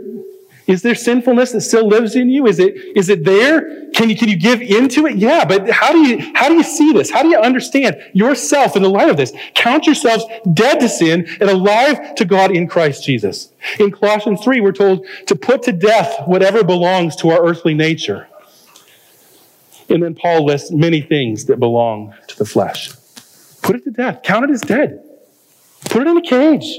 is 0.68 0.82
there 0.82 0.94
sinfulness 0.94 1.52
that 1.52 1.62
still 1.62 1.88
lives 1.88 2.14
in 2.14 2.28
you? 2.28 2.46
Is 2.46 2.58
it, 2.58 2.74
is 2.94 3.08
it 3.08 3.24
there? 3.24 3.88
Can 3.92 4.10
you, 4.10 4.16
can 4.16 4.28
you 4.28 4.36
give 4.36 4.60
into 4.60 5.06
it? 5.06 5.16
Yeah, 5.16 5.46
but 5.46 5.70
how 5.70 5.92
do 5.92 6.06
you, 6.06 6.30
how 6.34 6.50
do 6.50 6.54
you 6.56 6.62
see 6.62 6.92
this? 6.92 7.10
How 7.10 7.22
do 7.22 7.28
you 7.30 7.38
understand 7.38 7.96
yourself 8.12 8.76
in 8.76 8.82
the 8.82 8.90
light 8.90 9.08
of 9.08 9.16
this? 9.16 9.32
Count 9.54 9.86
yourselves 9.86 10.26
dead 10.52 10.78
to 10.80 10.88
sin 10.88 11.26
and 11.40 11.48
alive 11.48 12.14
to 12.16 12.24
God 12.26 12.50
in 12.50 12.68
Christ 12.68 13.02
Jesus. 13.02 13.50
In 13.80 13.90
Colossians 13.90 14.44
3, 14.44 14.60
we're 14.60 14.72
told 14.72 15.06
to 15.26 15.34
put 15.34 15.62
to 15.62 15.72
death 15.72 16.26
whatever 16.26 16.62
belongs 16.62 17.16
to 17.16 17.30
our 17.30 17.42
earthly 17.42 17.72
nature. 17.72 18.28
And 19.88 20.02
then 20.02 20.14
Paul 20.14 20.44
lists 20.44 20.70
many 20.70 21.00
things 21.00 21.46
that 21.46 21.58
belong 21.58 22.12
to 22.26 22.36
the 22.36 22.44
flesh. 22.44 22.92
Put 23.62 23.76
it 23.76 23.84
to 23.84 23.90
death. 23.90 24.22
Count 24.22 24.44
it 24.44 24.50
as 24.50 24.60
dead. 24.60 25.02
Put 25.86 26.02
it 26.02 26.08
in 26.08 26.18
a 26.18 26.22
cage. 26.22 26.78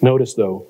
Notice, 0.00 0.34
though, 0.34 0.66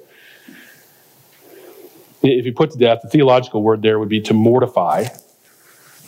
if 2.23 2.45
you 2.45 2.53
put 2.53 2.71
to 2.73 2.79
death, 2.79 3.01
the 3.03 3.09
theological 3.09 3.63
word 3.63 3.83
there 3.83 3.99
would 3.99 4.09
be 4.09 4.21
to 4.23 4.35
mortify, 4.35 5.07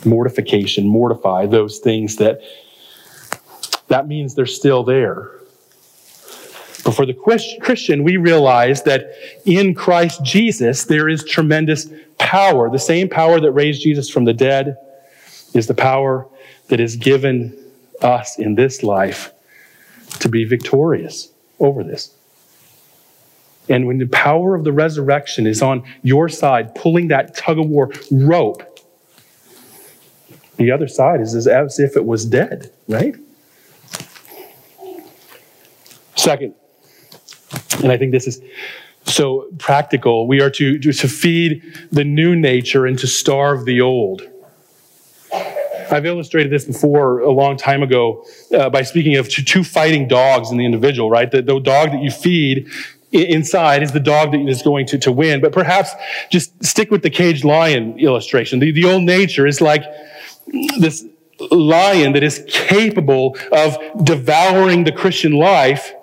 mortification, 0.05 0.87
mortify 0.87 1.45
those 1.45 1.79
things 1.79 2.17
that 2.17 2.41
that 3.87 4.07
means 4.07 4.35
they're 4.35 4.45
still 4.45 4.83
there. 4.83 5.31
But 6.83 6.95
for 6.95 7.05
the 7.05 7.13
Christian, 7.13 8.03
we 8.03 8.17
realize 8.17 8.83
that 8.83 9.11
in 9.45 9.75
Christ 9.75 10.23
Jesus, 10.23 10.85
there 10.85 11.07
is 11.07 11.23
tremendous 11.23 11.87
power. 12.17 12.69
The 12.69 12.79
same 12.79 13.07
power 13.07 13.39
that 13.39 13.51
raised 13.51 13.83
Jesus 13.83 14.09
from 14.09 14.25
the 14.25 14.33
dead 14.33 14.77
is 15.53 15.67
the 15.67 15.73
power 15.73 16.27
that 16.69 16.79
is 16.79 16.95
given 16.95 17.55
us 18.01 18.39
in 18.39 18.55
this 18.55 18.81
life 18.81 19.31
to 20.19 20.29
be 20.29 20.43
victorious 20.43 21.31
over 21.59 21.83
this. 21.83 22.15
And 23.71 23.87
when 23.87 23.99
the 23.99 24.07
power 24.07 24.53
of 24.53 24.65
the 24.65 24.73
resurrection 24.73 25.47
is 25.47 25.61
on 25.61 25.83
your 26.03 26.27
side, 26.27 26.75
pulling 26.75 27.07
that 27.07 27.37
tug 27.37 27.57
of 27.57 27.69
war 27.69 27.89
rope, 28.11 28.63
the 30.57 30.71
other 30.71 30.89
side 30.89 31.21
is 31.21 31.47
as 31.47 31.79
if 31.79 31.95
it 31.95 32.05
was 32.05 32.25
dead, 32.25 32.69
right? 32.89 33.15
Second, 36.17 36.53
and 37.81 37.93
I 37.93 37.97
think 37.97 38.11
this 38.11 38.27
is 38.27 38.41
so 39.05 39.47
practical, 39.57 40.27
we 40.27 40.41
are 40.41 40.49
to, 40.49 40.77
to 40.77 41.07
feed 41.07 41.63
the 41.93 42.03
new 42.03 42.35
nature 42.35 42.85
and 42.85 42.99
to 42.99 43.07
starve 43.07 43.63
the 43.63 43.79
old. 43.79 44.21
I've 45.89 46.05
illustrated 46.05 46.51
this 46.51 46.65
before 46.65 47.19
a 47.21 47.31
long 47.31 47.55
time 47.55 47.83
ago 47.83 48.25
uh, 48.53 48.69
by 48.69 48.81
speaking 48.81 49.15
of 49.15 49.29
two 49.29 49.63
fighting 49.63 50.09
dogs 50.09 50.51
in 50.51 50.57
the 50.57 50.65
individual, 50.65 51.09
right? 51.09 51.31
The, 51.31 51.41
the 51.41 51.59
dog 51.59 51.91
that 51.91 52.01
you 52.01 52.11
feed 52.11 52.69
inside 53.11 53.83
is 53.83 53.91
the 53.91 53.99
dog 53.99 54.31
that 54.31 54.47
is 54.47 54.61
going 54.61 54.85
to, 54.87 54.97
to 54.99 55.11
win. 55.11 55.41
But 55.41 55.51
perhaps 55.51 55.91
just 56.29 56.63
stick 56.63 56.91
with 56.91 57.03
the 57.03 57.09
caged 57.09 57.43
lion 57.43 57.99
illustration. 57.99 58.59
The, 58.59 58.71
the 58.71 58.85
old 58.85 59.03
nature 59.03 59.45
is 59.45 59.61
like 59.61 59.83
this 60.79 61.05
lion 61.49 62.13
that 62.13 62.23
is 62.23 62.45
capable 62.47 63.37
of 63.51 63.77
devouring 64.03 64.83
the 64.83 64.91
Christian 64.91 65.33
life. 65.33 65.93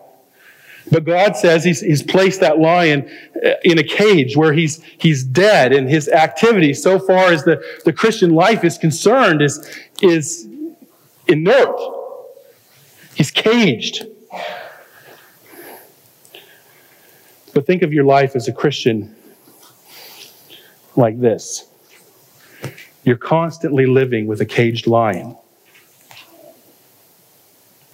But 0.90 1.04
God 1.04 1.36
says 1.36 1.64
he's, 1.64 1.80
he's 1.80 2.02
placed 2.02 2.40
that 2.40 2.58
lion 2.58 3.10
uh, 3.44 3.50
in 3.62 3.78
a 3.78 3.82
cage 3.82 4.36
where 4.36 4.54
he's, 4.54 4.82
he's 4.98 5.22
dead 5.22 5.72
and 5.72 5.88
his 5.88 6.08
activity 6.08 6.72
so 6.72 6.98
far 6.98 7.30
as 7.30 7.44
the, 7.44 7.62
the 7.84 7.92
Christian 7.92 8.30
life 8.34 8.64
is 8.64 8.78
concerned 8.78 9.42
is, 9.42 9.70
is 10.00 10.48
inert. 11.26 11.78
He's 13.14 13.30
caged. 13.30 14.06
But 17.58 17.66
think 17.66 17.82
of 17.82 17.92
your 17.92 18.04
life 18.04 18.36
as 18.36 18.46
a 18.46 18.52
Christian 18.52 19.16
like 20.94 21.20
this 21.20 21.68
you're 23.02 23.16
constantly 23.16 23.84
living 23.84 24.28
with 24.28 24.40
a 24.40 24.44
caged 24.44 24.86
lion. 24.86 25.36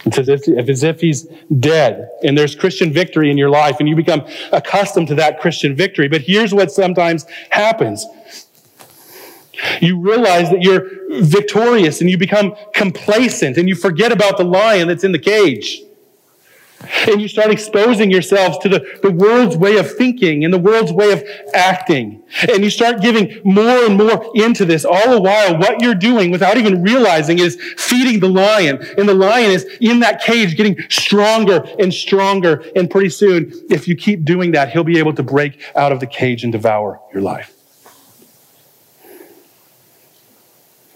It's 0.04 0.18
as 0.18 0.28
if, 0.28 0.46
as 0.68 0.82
if 0.82 1.00
he's 1.00 1.22
dead 1.60 2.10
and 2.22 2.36
there's 2.36 2.54
Christian 2.54 2.92
victory 2.92 3.30
in 3.30 3.38
your 3.38 3.48
life 3.48 3.76
and 3.80 3.88
you 3.88 3.96
become 3.96 4.26
accustomed 4.52 5.08
to 5.08 5.14
that 5.14 5.40
Christian 5.40 5.74
victory. 5.74 6.08
But 6.08 6.20
here's 6.20 6.52
what 6.52 6.70
sometimes 6.70 7.24
happens. 7.48 8.04
You 9.80 9.98
realize 9.98 10.50
that 10.50 10.60
you're 10.60 10.90
victorious 11.22 12.02
and 12.02 12.10
you 12.10 12.18
become 12.18 12.54
complacent 12.74 13.56
and 13.56 13.66
you 13.66 13.76
forget 13.76 14.12
about 14.12 14.36
the 14.36 14.44
lion 14.44 14.88
that's 14.88 15.04
in 15.04 15.12
the 15.12 15.18
cage. 15.18 15.80
And 17.08 17.20
you 17.20 17.28
start 17.28 17.50
exposing 17.50 18.10
yourselves 18.10 18.58
to 18.58 18.68
the, 18.68 18.98
the 19.02 19.10
world's 19.10 19.56
way 19.56 19.76
of 19.76 19.96
thinking 19.96 20.44
and 20.44 20.52
the 20.52 20.58
world's 20.58 20.92
way 20.92 21.12
of 21.12 21.22
acting. 21.52 22.22
And 22.48 22.64
you 22.64 22.70
start 22.70 23.00
giving 23.00 23.40
more 23.44 23.84
and 23.84 23.96
more 23.96 24.30
into 24.34 24.64
this. 24.64 24.84
All 24.84 25.10
the 25.10 25.20
while, 25.20 25.58
what 25.58 25.80
you're 25.80 25.94
doing 25.94 26.30
without 26.30 26.56
even 26.56 26.82
realizing 26.82 27.38
is 27.38 27.56
feeding 27.76 28.20
the 28.20 28.28
lion. 28.28 28.84
And 28.98 29.08
the 29.08 29.14
lion 29.14 29.50
is 29.50 29.64
in 29.80 30.00
that 30.00 30.22
cage 30.22 30.56
getting 30.56 30.76
stronger 30.88 31.66
and 31.78 31.92
stronger. 31.92 32.64
And 32.74 32.90
pretty 32.90 33.10
soon, 33.10 33.52
if 33.70 33.86
you 33.86 33.96
keep 33.96 34.24
doing 34.24 34.52
that, 34.52 34.70
he'll 34.70 34.84
be 34.84 34.98
able 34.98 35.14
to 35.14 35.22
break 35.22 35.60
out 35.76 35.92
of 35.92 36.00
the 36.00 36.06
cage 36.06 36.44
and 36.44 36.52
devour 36.52 37.00
your 37.12 37.22
life. 37.22 37.52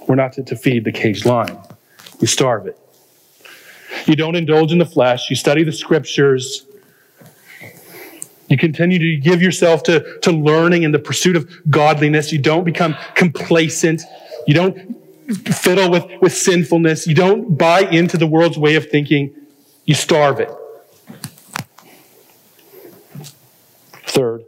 We're 0.07 0.15
not 0.15 0.33
to, 0.35 0.43
to 0.43 0.57
feed 0.57 0.85
the 0.85 0.93
caged 0.93 1.27
lion. 1.27 1.59
We 2.21 2.27
starve 2.27 2.67
it. 2.67 2.79
You 4.09 4.17
don't 4.17 4.37
indulge 4.37 4.73
in 4.73 4.79
the 4.79 4.87
flesh. 4.87 5.29
You 5.29 5.37
study 5.37 5.63
the 5.65 5.73
scriptures. 5.73 6.67
You 8.49 8.57
continue 8.57 8.99
to 8.99 9.17
give 9.17 9.43
yourself 9.43 9.83
to, 9.85 10.19
to 10.21 10.33
learning 10.33 10.87
and 10.87 10.95
the 10.95 10.99
pursuit 10.99 11.37
of 11.37 11.47
godliness. 11.69 12.33
You 12.33 12.39
don't 12.39 12.65
become 12.65 12.97
complacent. 13.15 14.03
You 14.47 14.55
don't 14.55 14.97
fiddle 15.53 15.91
with, 15.91 16.07
with 16.23 16.33
sinfulness. 16.33 17.07
You 17.07 17.15
don't 17.15 17.59
buy 17.59 17.81
into 17.81 18.17
the 18.17 18.27
world's 18.27 18.59
way 18.59 18.77
of 18.77 18.89
thinking. 18.89 19.35
You 19.85 19.95
starve 19.95 20.41
it. 20.41 20.51
Third, 24.07 24.45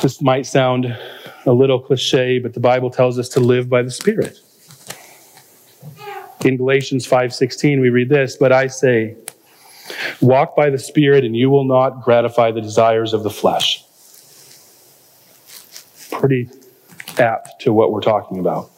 this 0.00 0.22
might 0.22 0.46
sound 0.46 0.96
a 1.46 1.52
little 1.52 1.80
cliche, 1.80 2.38
but 2.38 2.54
the 2.54 2.60
Bible 2.60 2.90
tells 2.90 3.18
us 3.18 3.28
to 3.30 3.40
live 3.40 3.68
by 3.68 3.82
the 3.82 3.90
Spirit. 3.90 4.38
In 6.44 6.58
Galatians 6.58 7.06
5:16 7.06 7.80
we 7.80 7.88
read 7.88 8.10
this, 8.10 8.36
but 8.36 8.52
I 8.52 8.66
say, 8.66 9.16
walk 10.20 10.54
by 10.54 10.68
the 10.68 10.78
Spirit 10.78 11.24
and 11.24 11.34
you 11.34 11.48
will 11.48 11.64
not 11.64 12.02
gratify 12.02 12.50
the 12.50 12.60
desires 12.60 13.14
of 13.14 13.22
the 13.22 13.30
flesh. 13.30 13.82
Pretty 16.10 16.50
apt 17.18 17.62
to 17.62 17.72
what 17.72 17.92
we're 17.92 18.02
talking 18.02 18.38
about. 18.38 18.70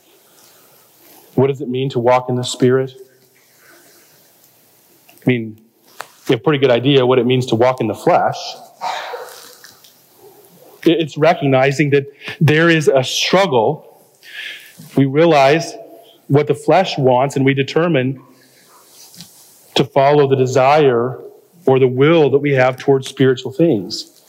What 1.35 1.49
does 1.49 1.61
it 1.61 1.69
mean 1.69 1.91
to 1.91 1.99
walk 1.99 2.29
in 2.29 2.37
the 2.37 2.45
Spirit? 2.45 2.93
I 5.11 5.29
mean, 5.29 5.61
you 6.29 6.33
have 6.33 6.41
a 6.41 6.43
pretty 6.43 6.61
good 6.61 6.71
idea 6.71 7.05
what 7.05 7.19
it 7.19 7.27
means 7.27 7.47
to 7.47 7.57
walk 7.57 7.81
in 7.81 7.89
the 7.89 7.95
flesh. 7.95 8.37
It's 10.85 11.19
recognizing 11.19 11.91
that 11.91 12.07
there 12.41 12.71
is 12.71 12.87
a 12.87 13.03
struggle. 13.03 14.07
We 14.97 15.05
realize 15.05 15.75
what 16.29 16.47
the 16.47 16.55
flesh 16.55 16.99
wants, 16.99 17.37
and 17.37 17.45
we 17.45 17.55
determine 17.55 18.22
to 19.74 19.85
follow 19.85 20.29
the 20.29 20.37
desire 20.37 21.20
or 21.66 21.79
the 21.79 21.89
will 21.89 22.31
that 22.31 22.39
we 22.39 22.53
have 22.53 22.77
towards 22.77 23.07
spiritual 23.07 23.53
things. 23.53 24.22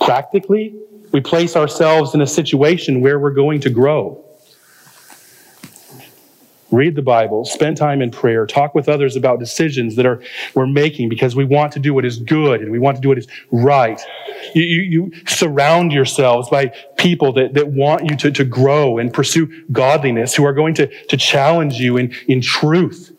Practically, 0.00 0.74
we 1.12 1.20
place 1.20 1.56
ourselves 1.56 2.14
in 2.14 2.20
a 2.20 2.26
situation 2.26 3.00
where 3.00 3.18
we're 3.18 3.30
going 3.30 3.60
to 3.60 3.70
grow. 3.70 4.22
Read 6.72 6.96
the 6.96 7.02
Bible, 7.02 7.44
spend 7.44 7.76
time 7.76 8.02
in 8.02 8.10
prayer, 8.10 8.44
talk 8.44 8.74
with 8.74 8.88
others 8.88 9.14
about 9.14 9.38
decisions 9.38 9.94
that 9.96 10.04
are 10.04 10.20
we're 10.54 10.66
making 10.66 11.08
because 11.08 11.36
we 11.36 11.44
want 11.44 11.72
to 11.72 11.78
do 11.78 11.94
what 11.94 12.04
is 12.04 12.18
good 12.18 12.60
and 12.60 12.72
we 12.72 12.78
want 12.80 12.96
to 12.96 13.00
do 13.00 13.08
what 13.08 13.18
is 13.18 13.28
right. 13.52 14.00
You, 14.52 14.64
you, 14.64 14.82
you 14.82 15.12
surround 15.28 15.92
yourselves 15.92 16.50
by 16.50 16.72
people 17.06 17.32
that, 17.32 17.54
that 17.54 17.68
want 17.68 18.10
you 18.10 18.16
to, 18.16 18.32
to 18.32 18.44
grow 18.44 18.98
and 18.98 19.14
pursue 19.14 19.46
godliness, 19.70 20.34
who 20.34 20.44
are 20.44 20.52
going 20.52 20.74
to, 20.74 20.88
to 21.04 21.16
challenge 21.16 21.74
you 21.74 21.96
in, 21.96 22.12
in 22.26 22.40
truth. 22.40 23.12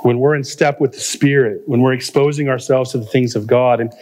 When 0.00 0.18
we're 0.18 0.34
in 0.34 0.44
step 0.44 0.80
with 0.80 0.92
the 0.92 1.00
Spirit, 1.00 1.60
when 1.66 1.82
we're 1.82 1.92
exposing 1.92 2.48
ourselves 2.48 2.92
to 2.92 2.98
the 2.98 3.04
things 3.04 3.36
of 3.36 3.46
God 3.46 3.80
and, 3.80 3.92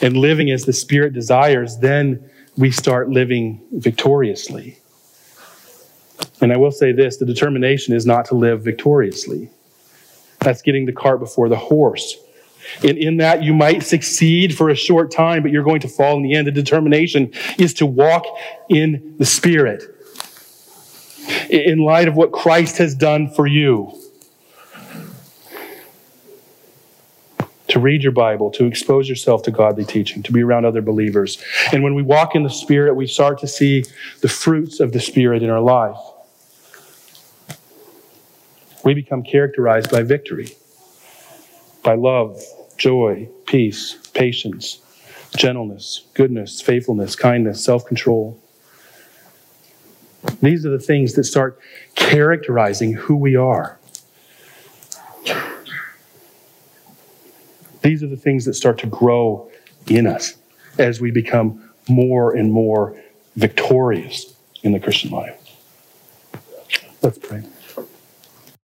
and 0.00 0.16
living 0.16 0.52
as 0.52 0.66
the 0.66 0.72
Spirit 0.72 1.12
desires, 1.14 1.78
then 1.78 2.30
we 2.56 2.70
start 2.70 3.10
living 3.10 3.60
victoriously. 3.72 4.78
And 6.40 6.52
I 6.52 6.58
will 6.58 6.70
say 6.70 6.92
this 6.92 7.16
the 7.16 7.26
determination 7.26 7.92
is 7.92 8.06
not 8.06 8.24
to 8.26 8.36
live 8.36 8.62
victoriously. 8.62 9.50
That's 10.38 10.62
getting 10.62 10.86
the 10.86 10.92
cart 10.92 11.18
before 11.18 11.48
the 11.48 11.56
horse. 11.56 12.16
And 12.82 12.98
in 12.98 13.18
that, 13.18 13.42
you 13.42 13.54
might 13.54 13.82
succeed 13.82 14.56
for 14.56 14.70
a 14.70 14.74
short 14.74 15.10
time, 15.10 15.42
but 15.42 15.50
you're 15.50 15.64
going 15.64 15.80
to 15.80 15.88
fall 15.88 16.16
in 16.16 16.22
the 16.22 16.34
end. 16.34 16.46
The 16.46 16.52
determination 16.52 17.32
is 17.58 17.74
to 17.74 17.86
walk 17.86 18.24
in 18.68 19.16
the 19.18 19.26
Spirit 19.26 19.82
in 21.50 21.78
light 21.80 22.08
of 22.08 22.16
what 22.16 22.32
Christ 22.32 22.78
has 22.78 22.94
done 22.94 23.30
for 23.30 23.46
you. 23.46 23.92
To 27.68 27.80
read 27.80 28.02
your 28.02 28.12
Bible, 28.12 28.50
to 28.52 28.64
expose 28.64 29.08
yourself 29.08 29.42
to 29.42 29.50
godly 29.50 29.84
teaching, 29.84 30.22
to 30.22 30.32
be 30.32 30.42
around 30.42 30.64
other 30.64 30.80
believers. 30.80 31.42
And 31.72 31.82
when 31.82 31.94
we 31.94 32.02
walk 32.02 32.34
in 32.34 32.42
the 32.42 32.50
Spirit, 32.50 32.94
we 32.94 33.06
start 33.06 33.38
to 33.40 33.48
see 33.48 33.84
the 34.20 34.28
fruits 34.28 34.80
of 34.80 34.92
the 34.92 35.00
Spirit 35.00 35.42
in 35.42 35.50
our 35.50 35.60
life 35.60 35.98
we 38.86 38.94
become 38.94 39.24
characterized 39.24 39.90
by 39.90 40.04
victory, 40.04 40.56
by 41.86 41.94
love, 41.94 42.42
joy, 42.76 43.28
peace, 43.46 43.96
patience, 44.12 44.80
gentleness, 45.36 46.02
goodness, 46.14 46.60
faithfulness, 46.60 47.14
kindness, 47.14 47.64
self 47.64 47.86
control. 47.86 48.36
These 50.42 50.66
are 50.66 50.70
the 50.70 50.80
things 50.80 51.12
that 51.14 51.22
start 51.22 51.60
characterizing 51.94 52.92
who 52.92 53.14
we 53.14 53.36
are. 53.36 53.78
These 57.82 58.02
are 58.02 58.08
the 58.08 58.16
things 58.16 58.46
that 58.46 58.54
start 58.54 58.78
to 58.78 58.88
grow 58.88 59.48
in 59.86 60.08
us 60.08 60.34
as 60.78 61.00
we 61.00 61.12
become 61.12 61.70
more 61.88 62.34
and 62.34 62.52
more 62.52 63.00
victorious 63.36 64.34
in 64.64 64.72
the 64.72 64.80
Christian 64.80 65.12
life. 65.12 65.40
Let's 67.00 67.18
pray. 67.18 67.44